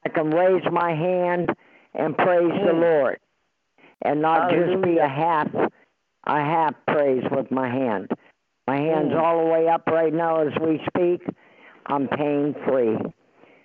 I 0.05 0.09
can 0.09 0.31
raise 0.31 0.63
my 0.71 0.89
hand 0.93 1.51
and 1.93 2.17
praise 2.17 2.51
the 2.51 2.73
mm. 2.73 2.81
Lord, 2.81 3.19
and 4.01 4.21
not 4.21 4.51
just 4.51 4.81
be 4.83 4.97
a 4.97 5.07
half 5.07 5.47
a 6.25 6.39
have 6.39 6.75
praise 6.87 7.23
with 7.31 7.51
my 7.51 7.67
hand. 7.67 8.11
My 8.67 8.77
hand's 8.77 9.13
mm. 9.13 9.21
all 9.21 9.43
the 9.43 9.51
way 9.51 9.67
up 9.67 9.85
right 9.87 10.13
now 10.13 10.41
as 10.41 10.53
we 10.59 10.81
speak. 10.87 11.21
I'm 11.85 12.07
pain 12.07 12.55
free. 12.67 12.97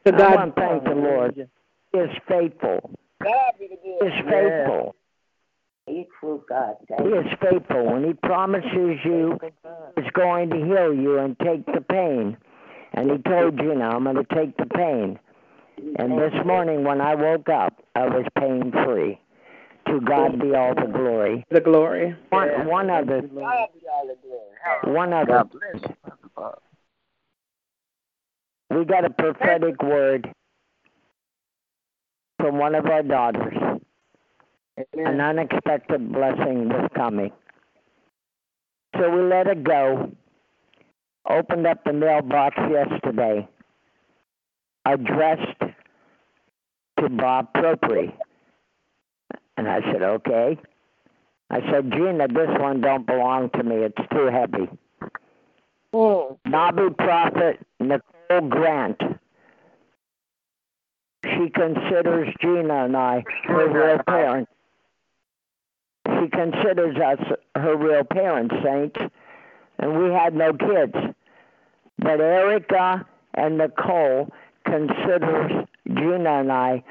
to 0.04 0.14
I 0.14 0.18
God. 0.18 0.34
want 0.34 0.56
to 0.56 0.60
thank 0.60 0.84
the 0.84 0.94
Lord. 0.94 1.48
He 1.92 1.98
is 1.98 2.10
faithful. 2.28 2.90
God 3.22 3.34
be 3.58 3.68
the 3.68 3.76
He 3.82 3.90
is 3.90 4.12
faithful. 4.28 4.94
Faithful 5.86 6.44
God. 6.48 6.76
He 6.98 7.08
is 7.08 7.26
faithful. 7.40 7.92
When 7.92 8.04
he 8.04 8.12
promises 8.12 8.98
you 9.04 9.38
he's 9.96 10.10
going 10.12 10.50
to 10.50 10.56
heal 10.56 10.94
you 10.94 11.18
and 11.18 11.38
take 11.38 11.64
the 11.66 11.80
pain. 11.80 12.36
And 12.92 13.10
he 13.10 13.18
told 13.18 13.58
you 13.60 13.74
now, 13.74 13.92
I'm 13.92 14.04
going 14.04 14.16
to 14.16 14.34
take 14.34 14.56
the 14.56 14.66
pain. 14.66 15.18
And 15.98 16.18
this 16.18 16.34
morning 16.44 16.84
when 16.84 17.00
I 17.00 17.14
woke 17.14 17.48
up, 17.48 17.82
I 17.94 18.06
was 18.06 18.26
pain 18.38 18.72
free. 18.84 19.18
To 19.90 20.00
God 20.00 20.40
be 20.40 20.54
all 20.54 20.72
the 20.74 20.86
glory. 20.86 21.44
The 21.50 21.60
glory. 21.60 22.16
One, 22.28 22.66
one 22.66 22.90
other, 22.90 23.22
God 23.22 23.68
be 23.74 23.88
all 23.88 24.06
the 24.06 24.16
glory. 24.22 24.94
one 24.94 25.12
other. 25.12 25.44
We 28.70 28.84
got 28.84 29.04
a 29.04 29.10
prophetic 29.10 29.82
word 29.82 30.32
from 32.38 32.58
one 32.58 32.76
of 32.76 32.86
our 32.86 33.02
daughters. 33.02 33.56
An 34.94 35.20
unexpected 35.20 36.12
blessing 36.12 36.68
was 36.68 36.88
coming. 36.94 37.32
So 38.96 39.10
we 39.10 39.22
let 39.22 39.48
it 39.48 39.64
go. 39.64 40.12
Opened 41.28 41.66
up 41.66 41.82
the 41.84 41.92
mailbox 41.92 42.56
yesterday. 42.70 43.48
Addressed 44.84 45.60
to 47.00 47.08
Bob 47.08 47.52
Propri. 47.54 48.12
And 49.60 49.68
I 49.68 49.82
said, 49.92 50.00
okay. 50.00 50.58
I 51.50 51.60
said, 51.70 51.92
Gina, 51.92 52.28
this 52.28 52.48
one 52.58 52.80
don't 52.80 53.06
belong 53.06 53.50
to 53.50 53.62
me. 53.62 53.74
It's 53.76 54.08
too 54.10 54.30
heavy. 54.32 54.70
Mm. 55.92 56.38
Nabi 56.46 56.96
Prophet 56.96 57.58
Nicole 57.78 58.48
Grant. 58.48 59.02
She 61.26 61.50
considers 61.50 62.34
Gina 62.40 62.86
and 62.86 62.96
I 62.96 63.22
her 63.48 63.68
real 63.68 63.98
parents. 64.04 64.50
She 66.06 66.28
considers 66.30 66.96
us 66.96 67.18
her 67.54 67.76
real 67.76 68.04
parents, 68.04 68.54
saints, 68.64 68.98
and 69.78 70.02
we 70.02 70.10
had 70.10 70.34
no 70.34 70.54
kids. 70.54 70.94
But 71.98 72.18
Erica 72.18 73.06
and 73.34 73.58
Nicole 73.58 74.32
considers 74.64 75.66
Gina 75.86 76.40
and 76.40 76.50
I 76.50 76.82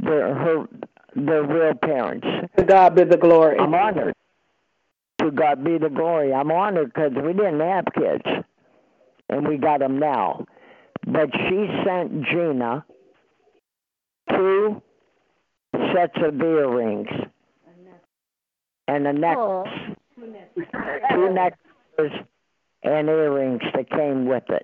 their 0.00 0.34
her 0.34 0.66
their 1.14 1.42
real 1.42 1.74
parents. 1.74 2.26
To 2.56 2.64
God 2.64 2.94
be 2.94 3.04
the 3.04 3.16
glory. 3.16 3.58
I'm 3.58 3.74
honored. 3.74 4.14
To 5.20 5.30
God 5.30 5.64
be 5.64 5.78
the 5.78 5.90
glory. 5.90 6.32
I'm 6.32 6.50
honored 6.50 6.92
because 6.92 7.12
we 7.14 7.32
didn't 7.32 7.60
have 7.60 7.84
kids, 7.94 8.44
and 9.28 9.46
we 9.46 9.58
got 9.58 9.80
them 9.80 9.98
now. 9.98 10.46
But 11.06 11.30
she 11.32 11.68
sent 11.84 12.24
Gina 12.26 12.84
two 14.30 14.82
sets 15.94 16.16
of 16.22 16.40
earrings 16.40 17.08
and 18.88 19.06
a 19.06 19.12
necklace, 19.12 19.68
two 20.16 21.32
necklaces 21.32 22.26
and 22.82 23.08
earrings 23.08 23.62
that 23.74 23.90
came 23.90 24.26
with 24.26 24.44
it. 24.48 24.62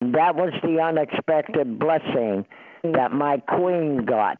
That 0.00 0.34
was 0.34 0.52
the 0.62 0.80
unexpected 0.80 1.78
blessing 1.78 2.46
that 2.82 3.12
my 3.12 3.38
queen 3.38 4.04
got. 4.06 4.38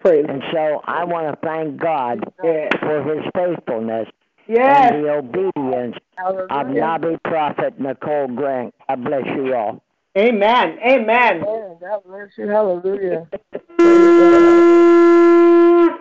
Praise. 0.00 0.26
And 0.28 0.42
so 0.52 0.80
I 0.84 1.04
want 1.04 1.28
to 1.28 1.46
thank 1.46 1.76
God 1.78 2.32
Yes. 2.42 2.72
for 2.80 3.02
his 3.02 3.24
faithfulness 3.34 4.08
Yes. 4.46 4.92
and 4.92 5.04
the 5.04 5.10
obedience 5.12 5.96
of 6.18 6.66
Nabi 6.66 7.22
Prophet 7.22 7.78
Nicole 7.78 8.28
Grant. 8.28 8.74
God 8.88 9.04
bless 9.04 9.26
you 9.26 9.54
all. 9.54 9.82
Amen. 10.16 10.78
Amen. 10.84 11.44
Amen. 11.44 11.76
God 11.80 12.02
bless 12.04 12.36
you. 12.36 12.48
Hallelujah. 12.48 13.28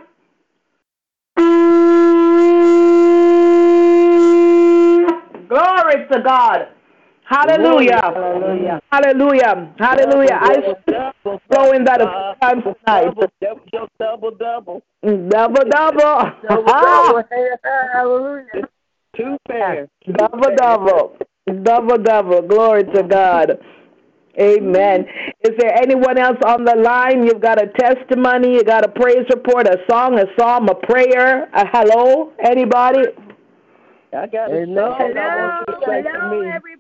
Glory 5.50 6.08
to 6.12 6.22
God. 6.24 6.68
Hallelujah. 7.30 8.02
Hallelujah. 8.02 8.82
Hallelujah. 8.92 9.74
Hallelujah. 9.78 10.40
I 10.42 10.74
flow 11.48 11.72
in 11.74 11.84
that 11.84 12.02
a 12.02 12.10
few 12.10 12.42
times 12.42 12.64
tonight. 12.64 13.06
Double, 13.06 13.28
double, 13.40 13.88
double, 14.00 14.32
double. 14.32 14.82
Double 15.30 15.64
double. 15.70 16.32
Double, 16.42 16.64
ah. 16.68 17.06
double. 17.06 17.24
Hallelujah. 17.94 18.68
Two 19.16 19.38
pairs. 19.48 19.90
double 20.18 20.56
double. 20.56 21.18
Double 21.62 21.98
double. 22.00 22.42
Glory 22.42 22.84
to 22.96 23.04
God. 23.04 23.60
Amen. 24.40 25.06
Is 25.44 25.52
there 25.60 25.76
anyone 25.76 26.18
else 26.18 26.38
on 26.48 26.64
the 26.64 26.76
line? 26.76 27.26
You've 27.26 27.42
got 27.42 27.62
a 27.62 27.68
testimony, 27.68 28.54
you 28.54 28.64
got 28.64 28.86
a 28.86 28.88
praise 28.90 29.26
report, 29.30 29.68
a 29.68 29.78
song, 29.90 30.18
a 30.18 30.26
psalm, 30.40 30.70
a 30.70 30.76
prayer, 30.76 31.50
a 31.54 31.68
hello? 31.68 32.32
Anybody? 32.44 33.04
I 34.14 34.26
got 34.28 34.50
a 34.52 34.64
Amen. 34.64 34.76
song 34.76 35.18
I 35.18 35.36
want 35.36 35.68
you 35.68 35.76
to 35.76 35.82
sing 35.86 36.04
to 36.04 36.10
hello, 36.10 36.42
me. 36.42 36.48
everybody. 36.48 36.79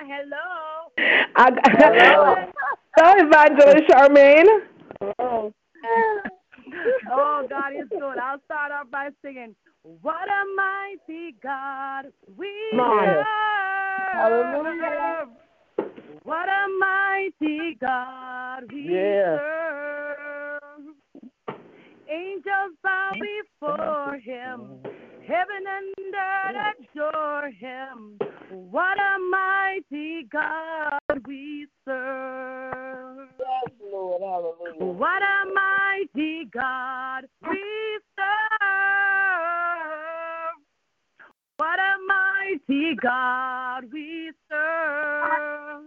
Hello. 0.00 0.92
I, 1.36 1.50
hello, 1.78 2.36
Evangelist 3.26 3.88
Charmaine. 3.88 4.46
Oh, 5.18 5.52
Oh, 7.10 7.44
God 7.48 7.72
is 7.72 7.88
good. 7.90 8.18
I'll 8.18 8.40
start 8.44 8.72
off 8.72 8.90
by 8.90 9.08
singing, 9.22 9.54
What 9.82 10.28
a 10.28 10.44
mighty 10.56 11.34
God 11.42 12.06
we 12.36 12.48
serve. 12.72 13.26
Hallelujah. 14.12 15.28
What 16.24 16.48
a 16.48 16.66
mighty 16.80 17.76
God 17.80 18.64
we 18.72 18.90
Yeah. 18.90 19.36
serve. 19.38 20.94
Angels 22.10 22.74
bow 22.82 23.12
before 23.60 24.18
him. 24.22 24.82
Heaven 25.28 25.62
and 25.76 26.14
earth 26.14 26.56
mm. 26.56 26.96
adore 26.96 27.50
him. 27.50 28.18
What 28.50 28.96
a 28.98 29.18
mighty 29.30 30.26
God 30.32 31.26
we 31.26 31.66
serve. 31.84 33.28
Yes, 33.38 33.72
Lord. 33.92 34.22
Hallelujah. 34.22 34.94
What 34.94 35.22
a 35.22 35.44
mighty 35.52 36.46
God 36.50 37.24
we 37.46 38.00
serve. 38.16 38.28
What 41.58 41.78
a 41.78 41.96
mighty 42.06 42.96
God 43.02 43.84
we 43.92 44.32
serve. 44.50 45.84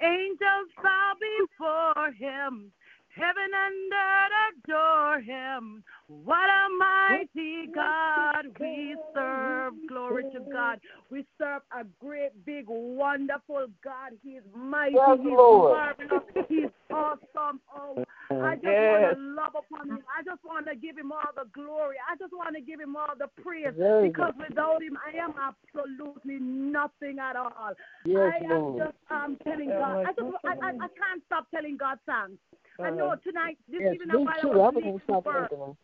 Angels 0.00 0.70
bow 0.82 1.12
before 1.20 2.12
him. 2.12 2.72
Heaven 3.18 3.50
and 3.52 3.92
earth 3.92 4.54
adore 4.64 5.20
him. 5.20 5.82
What 6.06 6.48
a 6.48 6.68
mighty 6.78 7.66
God 7.74 8.46
we 8.60 8.94
serve. 9.12 9.72
Glory 9.88 10.24
to 10.32 10.40
God. 10.52 10.78
We 11.10 11.24
serve 11.36 11.62
a 11.72 11.84
great, 12.00 12.30
big, 12.46 12.66
wonderful 12.68 13.66
God. 13.82 14.12
He's 14.22 14.42
mighty. 14.54 14.94
Yes, 14.94 15.18
He's 15.20 15.32
Lord. 15.36 15.76
marvelous. 15.98 16.46
He's 16.48 16.70
awesome. 16.92 17.60
Oh, 17.74 18.04
I 18.30 18.54
just 18.54 18.66
Yes. 18.66 18.88
want 18.88 19.16
to 19.16 19.20
love 19.34 19.54
upon 19.56 19.88
him. 19.90 20.04
I 20.16 20.22
just 20.22 20.44
want 20.44 20.66
to 20.68 20.76
give 20.76 20.96
him 20.96 21.10
all 21.10 21.32
the 21.34 21.44
glory. 21.52 21.96
I 22.08 22.14
just 22.16 22.32
want 22.32 22.54
to 22.54 22.60
give 22.60 22.78
him 22.78 22.94
all 22.94 23.14
the 23.18 23.28
praise 23.42 23.74
Very 23.76 24.08
because 24.10 24.32
without 24.38 24.82
him, 24.82 24.96
I 25.04 25.16
am 25.18 25.34
absolutely 25.40 26.38
nothing 26.38 27.18
at 27.18 27.36
all. 27.36 27.72
Yes, 28.04 28.32
I 28.32 28.54
am 28.54 28.60
Lord. 28.62 28.78
just 28.84 28.98
um, 29.10 29.36
telling 29.44 29.70
God. 29.70 30.06
I 30.06 30.12
just 30.12 30.30
I, 30.44 30.52
I, 30.62 30.68
I 30.70 30.88
can't 30.94 31.22
stop 31.26 31.50
telling 31.50 31.76
God 31.76 31.98
thanks. 32.06 32.38
I 32.80 32.90
know 32.90 33.16
tonight, 33.24 33.58
this 33.68 33.80
Yes, 33.82 33.94
evening 33.94 34.24
while 34.24 34.34
I 34.40 34.46
was 34.46 34.74
going 34.74 35.00
to 35.06 35.76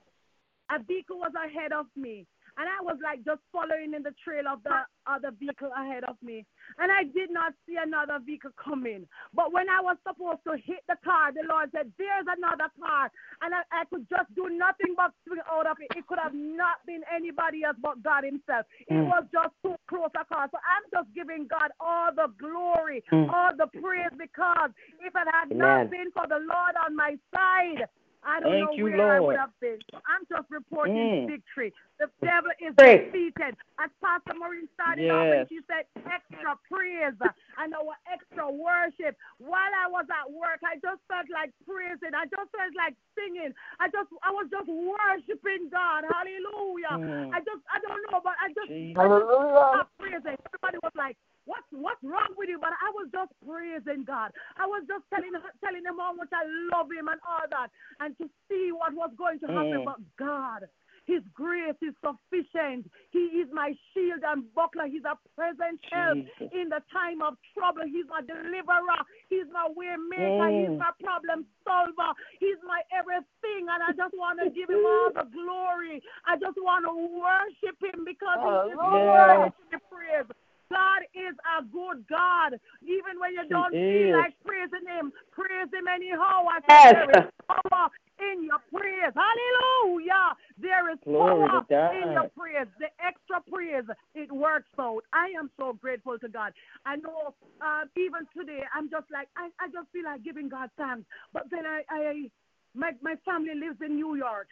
a 0.71 0.83
vehicle 0.83 1.19
was 1.19 1.33
ahead 1.35 1.73
of 1.73 1.87
me. 1.97 2.27
And 2.57 2.69
I 2.71 2.79
was 2.83 2.97
like 3.03 3.25
just 3.25 3.41
following 3.51 3.95
in 3.95 4.03
the 4.03 4.15
trail 4.23 4.47
of 4.47 4.63
the 4.63 4.87
other 5.07 5.31
vehicle 5.39 5.71
ahead 5.77 6.05
of 6.05 6.17
me. 6.23 6.47
And 6.79 6.91
I 6.91 7.05
did 7.05 7.31
not 7.31 7.53
see 7.67 7.77
another 7.77 8.19
vehicle 8.25 8.51
coming. 8.55 9.07
But 9.35 9.53
when 9.53 9.69
I 9.69 9.81
was 9.83 9.97
supposed 10.07 10.43
to 10.47 10.55
hit 10.57 10.87
the 10.89 10.97
car, 11.05 11.33
the 11.33 11.43
Lord 11.49 11.71
said, 11.75 11.91
There's 11.99 12.27
another 12.31 12.71
car. 12.79 13.11
And 13.43 13.55
I, 13.55 13.63
I 13.75 13.85
could 13.91 14.07
just 14.09 14.31
do 14.35 14.49
nothing 14.51 14.95
but 14.97 15.11
swing 15.27 15.43
out 15.51 15.67
of 15.67 15.77
it. 15.81 15.91
It 15.99 16.07
could 16.07 16.19
have 16.23 16.35
not 16.35 16.79
been 16.87 17.03
anybody 17.11 17.65
else 17.65 17.77
but 17.83 18.03
God 18.03 18.25
Himself. 18.25 18.67
It 18.87 18.95
Mm. 18.95 19.11
was 19.11 19.25
just 19.33 19.55
too 19.63 19.75
close 19.89 20.15
a 20.15 20.25
car. 20.25 20.49
So 20.51 20.59
I'm 20.63 20.87
just 20.95 21.13
giving 21.15 21.47
God 21.51 21.71
all 21.81 22.15
the 22.15 22.29
glory, 22.39 23.03
Mm. 23.11 23.33
all 23.33 23.51
the 23.57 23.67
praise 23.81 24.15
because 24.17 24.71
if 25.01 25.11
it 25.15 25.29
had 25.33 25.51
Amen. 25.51 25.59
not 25.59 25.91
been 25.91 26.11
for 26.13 26.27
the 26.27 26.39
Lord 26.39 26.75
on 26.87 26.95
my 26.95 27.19
side, 27.35 27.89
I 28.27 28.41
don't 28.41 28.53
Thank 28.53 28.65
know 28.65 28.77
you, 28.77 28.85
where 28.85 29.17
I 29.17 29.21
would 29.21 29.37
have 29.37 29.53
been. 29.61 29.79
I'm 30.09 30.25
just 30.29 30.51
reporting 30.51 30.97
Mm. 30.97 31.27
victory. 31.29 31.73
The 31.99 32.11
devil 32.23 32.51
is 32.61 32.75
Pray. 32.77 33.07
defeated. 33.07 33.57
As 33.79 33.91
Pastor 34.03 34.35
Maureen 34.35 34.69
started 34.75 35.11
off 35.11 35.27
and 35.27 35.49
she 35.49 35.61
said 35.67 35.87
extra 36.07 36.57
praise 36.71 37.15
and 37.59 37.75
our 37.75 37.95
extra 38.11 38.51
worship. 38.51 39.17
While 39.39 39.73
I 39.77 39.87
was 39.89 40.07
at 40.11 40.31
work, 40.31 40.61
I 40.65 40.77
just 40.77 41.03
felt 41.09 41.29
like 41.31 41.53
praising. 41.67 42.15
I 42.15 42.25
just 42.27 42.51
felt 42.51 42.75
like 42.77 42.95
singing. 43.19 43.55
I 43.81 43.89
just 43.89 44.09
I 44.23 44.31
was 44.33 44.49
just 44.51 44.69
worshiping 44.69 45.69
God. 45.71 46.05
Hallelujah. 46.09 46.97
Mm. 46.99 47.35
I 47.35 47.41
just 47.41 47.63
I 47.71 47.79
don't 47.81 48.03
know, 48.11 48.21
but 48.25 48.35
I 48.41 48.49
just. 48.49 48.71
I 48.99 49.09
just 49.09 49.91
praising. 49.99 50.37
Everybody 50.49 50.79
was 50.83 50.93
like, 50.97 51.17
What's 51.47 51.69
what's 51.71 52.03
wrong 52.03 52.33
with 52.37 52.49
you? 52.49 52.59
But 52.59 52.73
I 52.81 52.89
was 52.97 53.09
just 53.13 53.33
praising 53.45 54.05
God. 54.05 54.33
I 54.57 54.67
was 54.67 54.85
just 54.89 55.05
telling 55.13 55.33
telling 55.63 55.85
him 55.85 55.99
how 56.01 56.13
much 56.15 56.33
I 56.33 56.45
love 56.73 56.89
him 56.89 57.09
and 57.09 57.21
all 57.29 57.45
that, 57.51 57.69
and 58.01 58.17
to 58.19 58.29
see 58.49 58.71
what 58.73 58.95
was 58.97 59.11
going 59.17 59.41
to 59.41 59.49
happen. 59.53 59.85
Mm. 59.85 59.85
But 59.85 60.01
God, 60.19 60.65
His 61.07 61.21
grace 61.37 61.77
is 61.85 61.93
sufficient. 62.01 62.89
He 63.13 63.45
is 63.45 63.49
my 63.53 63.77
shield 63.93 64.25
and 64.25 64.49
buckler. 64.57 64.89
He's 64.89 65.05
a 65.05 65.21
present 65.37 65.77
help 65.93 66.17
Jesus. 66.17 66.49
in 66.57 66.73
the 66.73 66.81
time 66.89 67.21
of 67.21 67.37
trouble. 67.53 67.85
He's 67.85 68.09
my 68.09 68.25
deliverer. 68.25 69.05
He's 69.29 69.49
my 69.53 69.69
way 69.69 69.93
maker. 70.09 70.49
He's 70.49 70.73
Mm. 70.73 70.79
my 70.81 70.93
problem 71.05 71.45
solver. 71.65 72.13
He's 72.41 72.57
my 72.65 72.81
everything. 72.91 73.69
And 73.69 73.83
I 73.85 73.93
just 73.93 74.17
want 74.17 74.41
to 74.41 74.49
give 74.49 74.71
him 74.71 74.81
all 74.81 75.13
the 75.13 75.29
glory. 75.29 76.01
I 76.25 76.37
just 76.41 76.57
want 76.57 76.89
to 76.89 76.95
worship 76.97 77.77
him 77.85 78.05
because 78.05 78.41
he 78.41 78.73
is 78.73 78.79
Hallelujah. 78.81 79.13
worthy 79.13 79.51
to 79.53 79.65
be 79.71 79.79
praised. 79.93 80.33
God 80.75 81.03
is 81.15 81.35
a 81.55 81.63
good 81.63 82.03
God. 82.11 82.59
Even 82.83 83.23
when 83.23 83.33
you 83.35 83.47
don't 83.49 83.71
feel 83.71 84.11
like 84.19 84.35
praising 84.45 84.87
him, 84.91 85.13
praise 85.31 85.71
him 85.71 85.87
anyhow. 85.87 86.51
I 86.51 86.59
Yes. 86.69 86.93
there 86.95 87.11
is 87.23 87.31
power 87.47 87.89
in 88.19 88.45
your 88.45 88.59
praise. 88.75 89.15
Hallelujah. 89.15 90.35
There 90.59 90.91
is 90.93 90.99
Glory 91.05 91.49
power 91.49 91.67
in 91.95 92.13
your 92.13 92.29
praise. 92.37 92.67
The 92.79 92.91
extra 92.99 93.39
praise, 93.51 93.85
it 94.15 94.31
works 94.33 94.71
out. 94.79 95.03
I 95.13 95.31
am 95.39 95.51
so 95.57 95.73
grateful 95.75 96.19
to 96.19 96.29
God. 96.29 96.53
I 96.85 96.97
know 96.97 97.35
uh, 97.61 97.85
even 97.97 98.27
today, 98.37 98.63
I'm 98.75 98.91
just 98.91 99.07
like, 99.13 99.29
I, 99.37 99.51
I 99.61 99.69
just 99.69 99.91
feel 99.93 100.05
like 100.05 100.23
giving 100.25 100.49
God 100.49 100.71
thanks. 100.77 101.07
But 101.33 101.45
then 101.51 101.67
I, 101.67 101.83
I 101.91 102.31
my, 102.75 102.93
my 103.03 103.15
family 103.25 103.55
lives 103.55 103.79
in 103.85 103.95
New 103.97 104.17
York. 104.17 104.49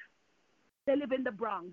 They 0.86 0.96
live 0.96 1.12
in 1.12 1.24
the 1.24 1.32
Bronx. 1.32 1.68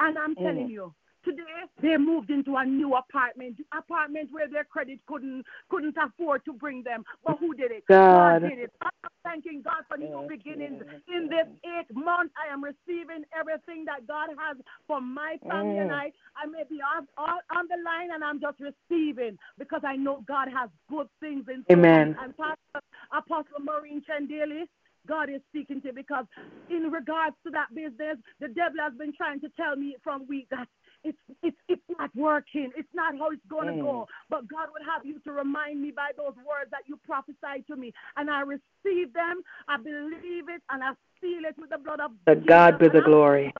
And 0.00 0.18
I'm 0.18 0.34
Mm. 0.36 0.42
telling 0.42 0.68
you, 0.70 0.94
today 1.24 1.42
they 1.82 1.96
moved 1.96 2.30
into 2.30 2.56
a 2.56 2.64
new 2.64 2.94
apartment, 2.94 3.56
apartment 3.76 4.28
where 4.32 4.48
their 4.48 4.64
credit 4.64 5.00
couldn't 5.06 5.44
couldn't 5.70 5.96
afford 5.96 6.44
to 6.46 6.52
bring 6.52 6.82
them. 6.82 7.04
But 7.24 7.38
who 7.40 7.54
did 7.54 7.70
it? 7.72 7.84
God. 7.88 8.42
did 8.42 8.58
it. 8.58 8.72
I'm 8.82 9.10
thanking 9.24 9.62
God 9.62 9.84
for 9.88 9.96
new 9.96 10.08
Yes, 10.22 10.28
beginnings. 10.28 10.82
In 11.08 11.28
this 11.28 11.46
eight 11.64 11.94
month, 11.94 12.32
I 12.38 12.52
am 12.52 12.62
receiving 12.64 13.24
everything 13.38 13.84
that 13.86 14.06
God 14.06 14.30
has 14.38 14.56
for 14.86 15.00
my 15.00 15.36
family 15.48 15.78
and 15.78 15.90
Mm. 15.90 15.94
I. 15.94 16.12
I 16.36 16.46
may 16.46 16.64
be 16.68 16.80
on, 16.82 17.06
on, 17.18 17.38
on 17.56 17.66
the 17.68 17.78
line 17.84 18.10
and 18.12 18.24
I'm 18.24 18.40
just 18.40 18.58
receiving 18.60 19.38
because 19.58 19.82
I 19.84 19.96
know 19.96 20.24
God 20.26 20.48
has 20.48 20.70
good 20.90 21.08
things 21.20 21.46
in 21.48 21.64
store. 21.64 21.78
Amen. 21.78 22.16
And 22.20 22.36
Pastor 22.36 22.80
Apostle 23.12 23.60
Maureen 23.64 24.02
Chandeli, 24.08 24.64
God 25.06 25.30
is 25.30 25.40
speaking 25.48 25.80
to 25.82 25.88
you 25.88 25.94
because 25.94 26.26
in 26.70 26.90
regards 26.92 27.36
to 27.44 27.50
that 27.50 27.74
business, 27.74 28.18
the 28.40 28.48
devil 28.48 28.78
has 28.82 28.92
been 28.98 29.12
trying 29.16 29.40
to 29.40 29.48
tell 29.56 29.76
me 29.76 29.96
from 30.04 30.26
week 30.28 30.46
that 30.50 30.68
it's 31.04 31.18
it's 31.42 31.56
it's 31.68 31.82
not 31.98 32.10
working. 32.14 32.70
It's 32.76 32.88
not 32.94 33.16
how 33.18 33.30
it's 33.30 33.44
going 33.48 33.68
to 33.68 33.74
Mm. 33.74 33.82
go. 33.82 34.06
But 34.30 34.48
God 34.48 34.68
would 34.72 34.82
have 34.82 35.04
you 35.04 35.18
to 35.20 35.32
remind 35.32 35.80
me 35.80 35.90
by 35.90 36.10
those 36.16 36.34
words 36.36 36.70
that 36.70 36.82
you 36.86 36.96
prophesied 36.96 37.66
to 37.68 37.76
me, 37.76 37.92
and 38.16 38.30
I 38.30 38.40
receive 38.40 39.12
them. 39.12 39.42
I 39.68 39.76
believe 39.76 40.48
it, 40.48 40.62
and 40.70 40.82
I 40.82 40.92
seal 41.20 41.44
it 41.44 41.56
with 41.58 41.70
the 41.70 41.78
blood 41.78 42.00
of 42.00 42.12
To 42.26 42.36
God 42.36 42.78
be 42.78 42.88
the 42.88 43.00
glory. 43.02 43.52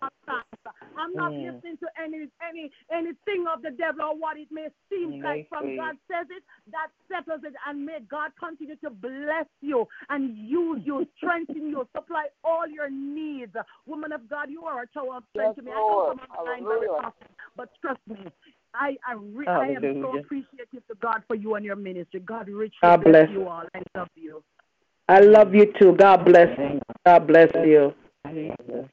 I'm 0.96 1.14
not 1.14 1.32
Mm. 1.32 1.54
listening 1.54 1.76
to 1.78 1.86
any 2.02 2.28
any 2.42 2.70
anything 2.90 3.46
of 3.46 3.62
the 3.62 3.70
devil 3.70 4.02
or 4.02 4.16
what 4.16 4.36
it 4.36 4.50
may 4.50 4.68
seem 4.90 5.14
Mm, 5.14 5.24
like. 5.24 5.48
From. 5.48 5.76
God 5.76 5.96
says 6.10 6.26
it, 6.30 6.42
that 6.72 6.88
settles 7.08 7.44
it, 7.44 7.54
and 7.66 7.84
may 7.86 8.00
God 8.00 8.32
continue 8.38 8.76
to 8.76 8.90
bless 8.90 9.46
you 9.60 9.86
and 10.08 10.36
use 10.36 10.82
you, 10.84 11.06
strengthen 11.16 11.68
you, 11.68 11.86
supply 11.94 12.26
all 12.42 12.66
your 12.66 12.90
needs. 12.90 13.54
Woman 13.86 14.12
of 14.12 14.28
God, 14.28 14.50
you 14.50 14.64
are 14.64 14.82
a 14.82 14.86
tower 14.88 15.16
of 15.16 15.24
strength 15.30 15.56
Yes, 15.58 15.64
to 15.64 15.70
me. 15.70 15.70
Lord. 15.72 16.18
I 16.18 16.22
know 16.24 16.26
from 16.28 16.38
online 16.38 16.64
very 16.64 16.86
Hallelujah. 16.88 16.90
often, 17.06 17.27
but 17.56 17.70
trust 17.80 18.00
me. 18.08 18.16
I 18.74 18.96
I, 19.06 19.14
re- 19.14 19.46
I 19.46 19.68
am 19.68 20.02
so 20.02 20.18
appreciative 20.18 20.86
to 20.88 20.94
God 21.00 21.22
for 21.26 21.34
you 21.34 21.54
and 21.54 21.64
your 21.64 21.76
ministry. 21.76 22.20
God 22.20 22.48
richly 22.48 22.72
God 22.82 23.02
bless 23.02 23.28
bless. 23.28 23.30
you 23.30 23.48
all. 23.48 23.64
I 23.74 23.82
love 23.96 24.08
you. 24.14 24.42
I 25.08 25.20
love 25.20 25.54
you 25.54 25.72
too. 25.80 25.94
God 25.96 26.24
bless 26.24 26.56
you. 26.58 26.80
God 27.06 27.26
bless 27.26 27.50
you. 27.54 27.94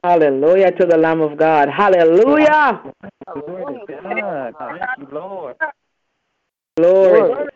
Hallelujah 0.02 0.72
to 0.72 0.86
the 0.86 0.96
Lamb 0.96 1.20
of 1.20 1.36
God. 1.36 1.68
Hallelujah. 1.68 2.82
Glory 3.34 3.76
to 3.86 3.92
God. 4.02 4.54
Thank 4.58 4.82
you, 4.98 5.08
Lord. 5.12 5.56
Glory. 6.76 7.48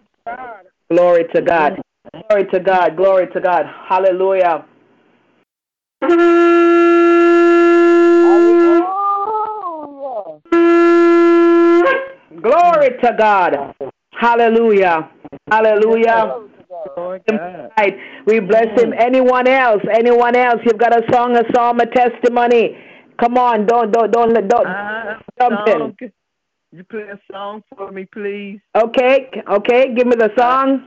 Glory 0.90 1.24
to 1.34 1.40
God. 1.42 1.80
Glory 2.28 2.46
to 2.52 2.60
God. 2.60 2.96
Glory 2.96 3.26
to 3.32 3.40
God. 3.40 3.66
Hallelujah. 3.88 4.64
Glory 12.42 12.90
to 13.02 13.16
God. 13.18 13.74
Hallelujah. 14.12 15.10
Hallelujah. 15.50 16.46
Lord 16.96 17.22
God. 17.28 17.70
Right. 17.78 17.96
We 18.26 18.40
bless 18.40 18.80
him. 18.80 18.92
Anyone 18.98 19.48
else? 19.48 19.82
Anyone 19.92 20.36
else? 20.36 20.60
You've 20.64 20.78
got 20.78 20.94
a 20.94 21.02
song, 21.12 21.36
a 21.36 21.42
psalm, 21.54 21.80
a 21.80 21.86
testimony. 21.86 22.76
Come 23.18 23.36
on, 23.36 23.66
don't 23.66 23.92
don't 23.92 24.10
don't 24.10 24.32
don't 24.48 24.66
Ah, 24.66 25.20
jump 25.38 25.68
in. 25.68 25.78
song. 25.78 25.96
You 26.72 26.84
play 26.84 27.02
a 27.02 27.18
song 27.30 27.62
for 27.76 27.90
me, 27.90 28.06
please. 28.12 28.60
Okay, 28.76 29.28
okay, 29.50 29.94
give 29.94 30.06
me 30.06 30.14
the 30.16 30.30
song. 30.38 30.86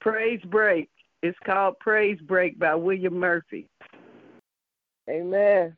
Praise 0.00 0.40
Break. 0.44 0.90
It's 1.22 1.38
called 1.44 1.78
Praise 1.80 2.18
Break 2.20 2.58
by 2.58 2.74
William 2.74 3.14
Murphy. 3.14 3.66
Amen. 5.08 5.76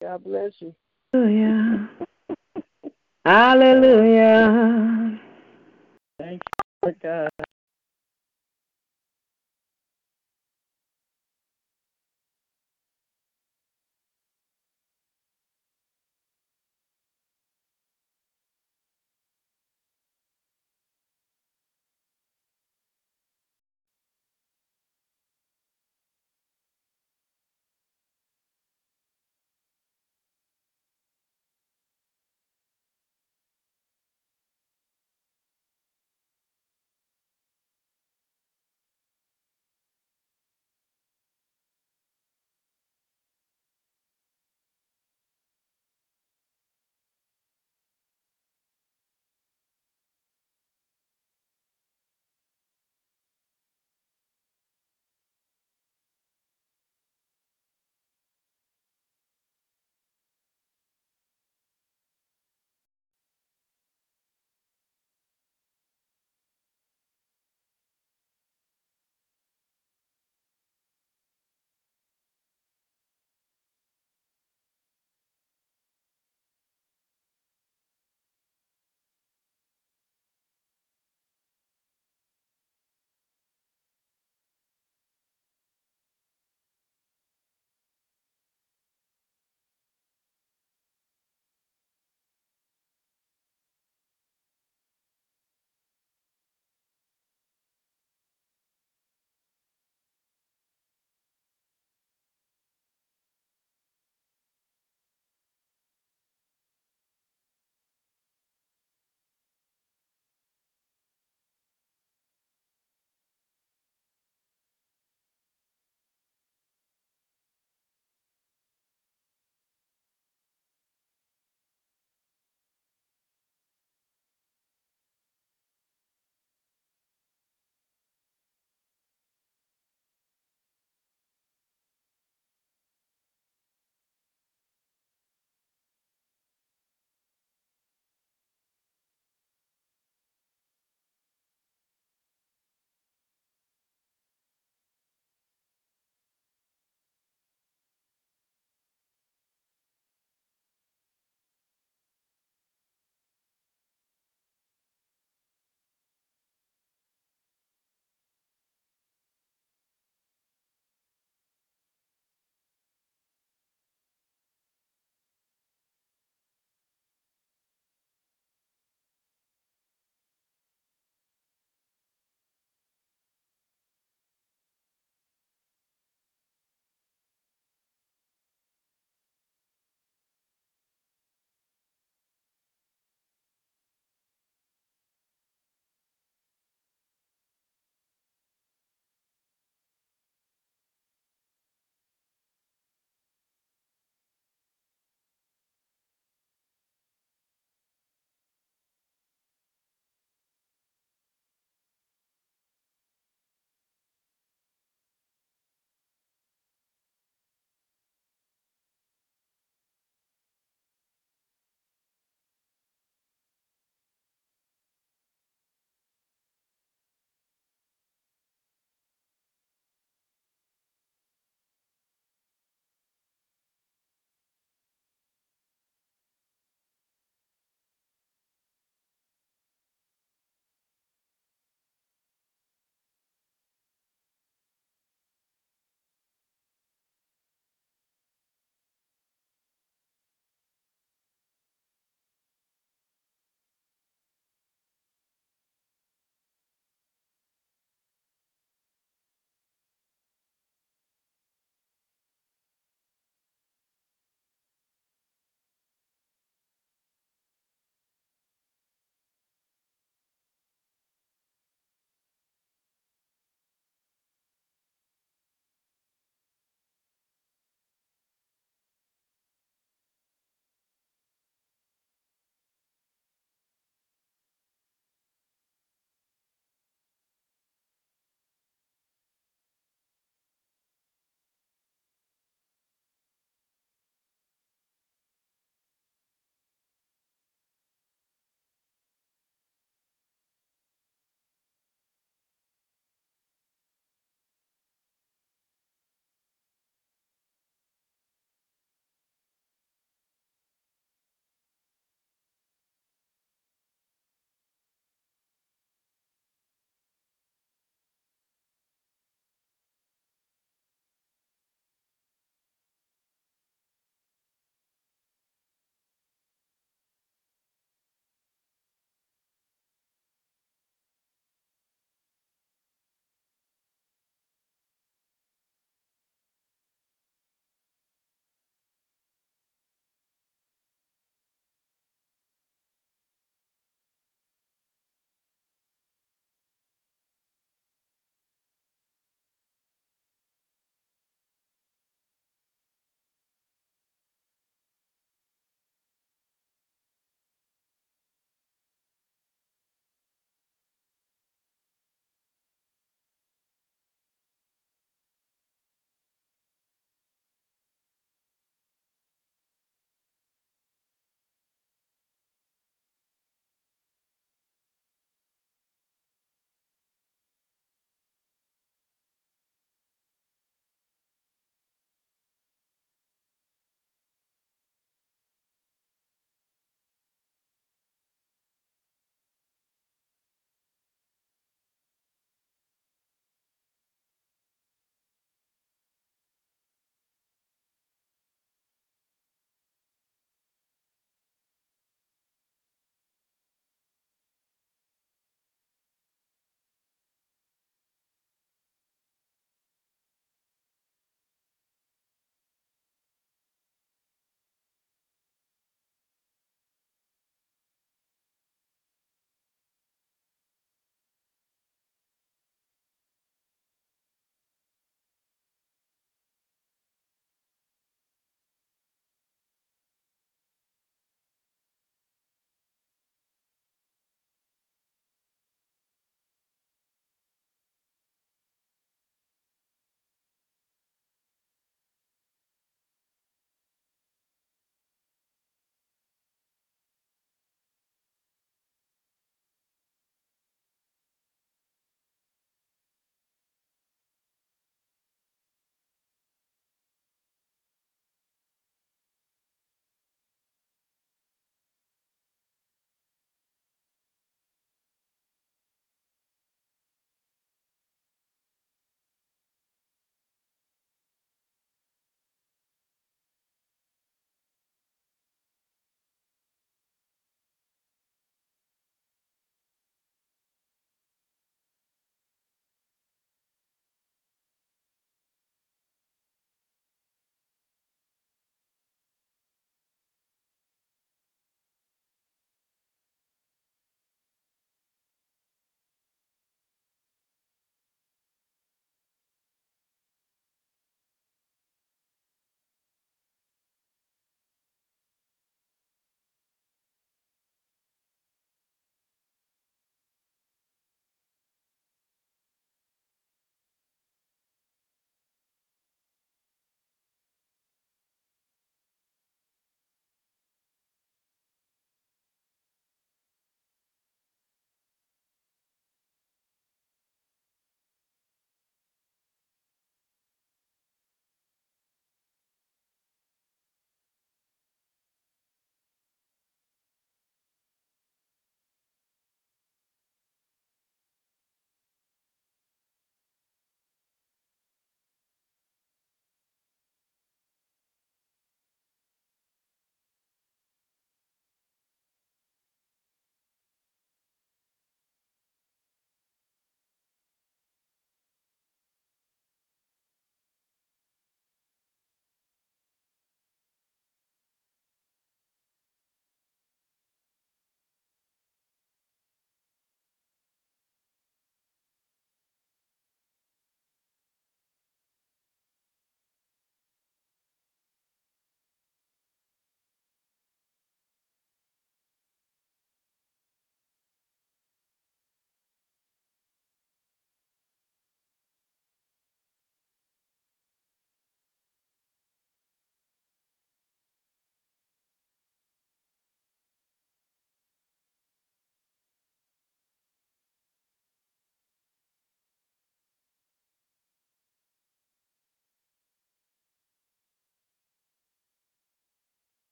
God 0.00 0.22
bless 0.22 0.52
you. 0.60 0.74
Hallelujah. 1.12 1.88
Hallelujah. 3.24 5.18
Thank 6.18 6.40
you, 6.84 6.94
God. 7.02 7.30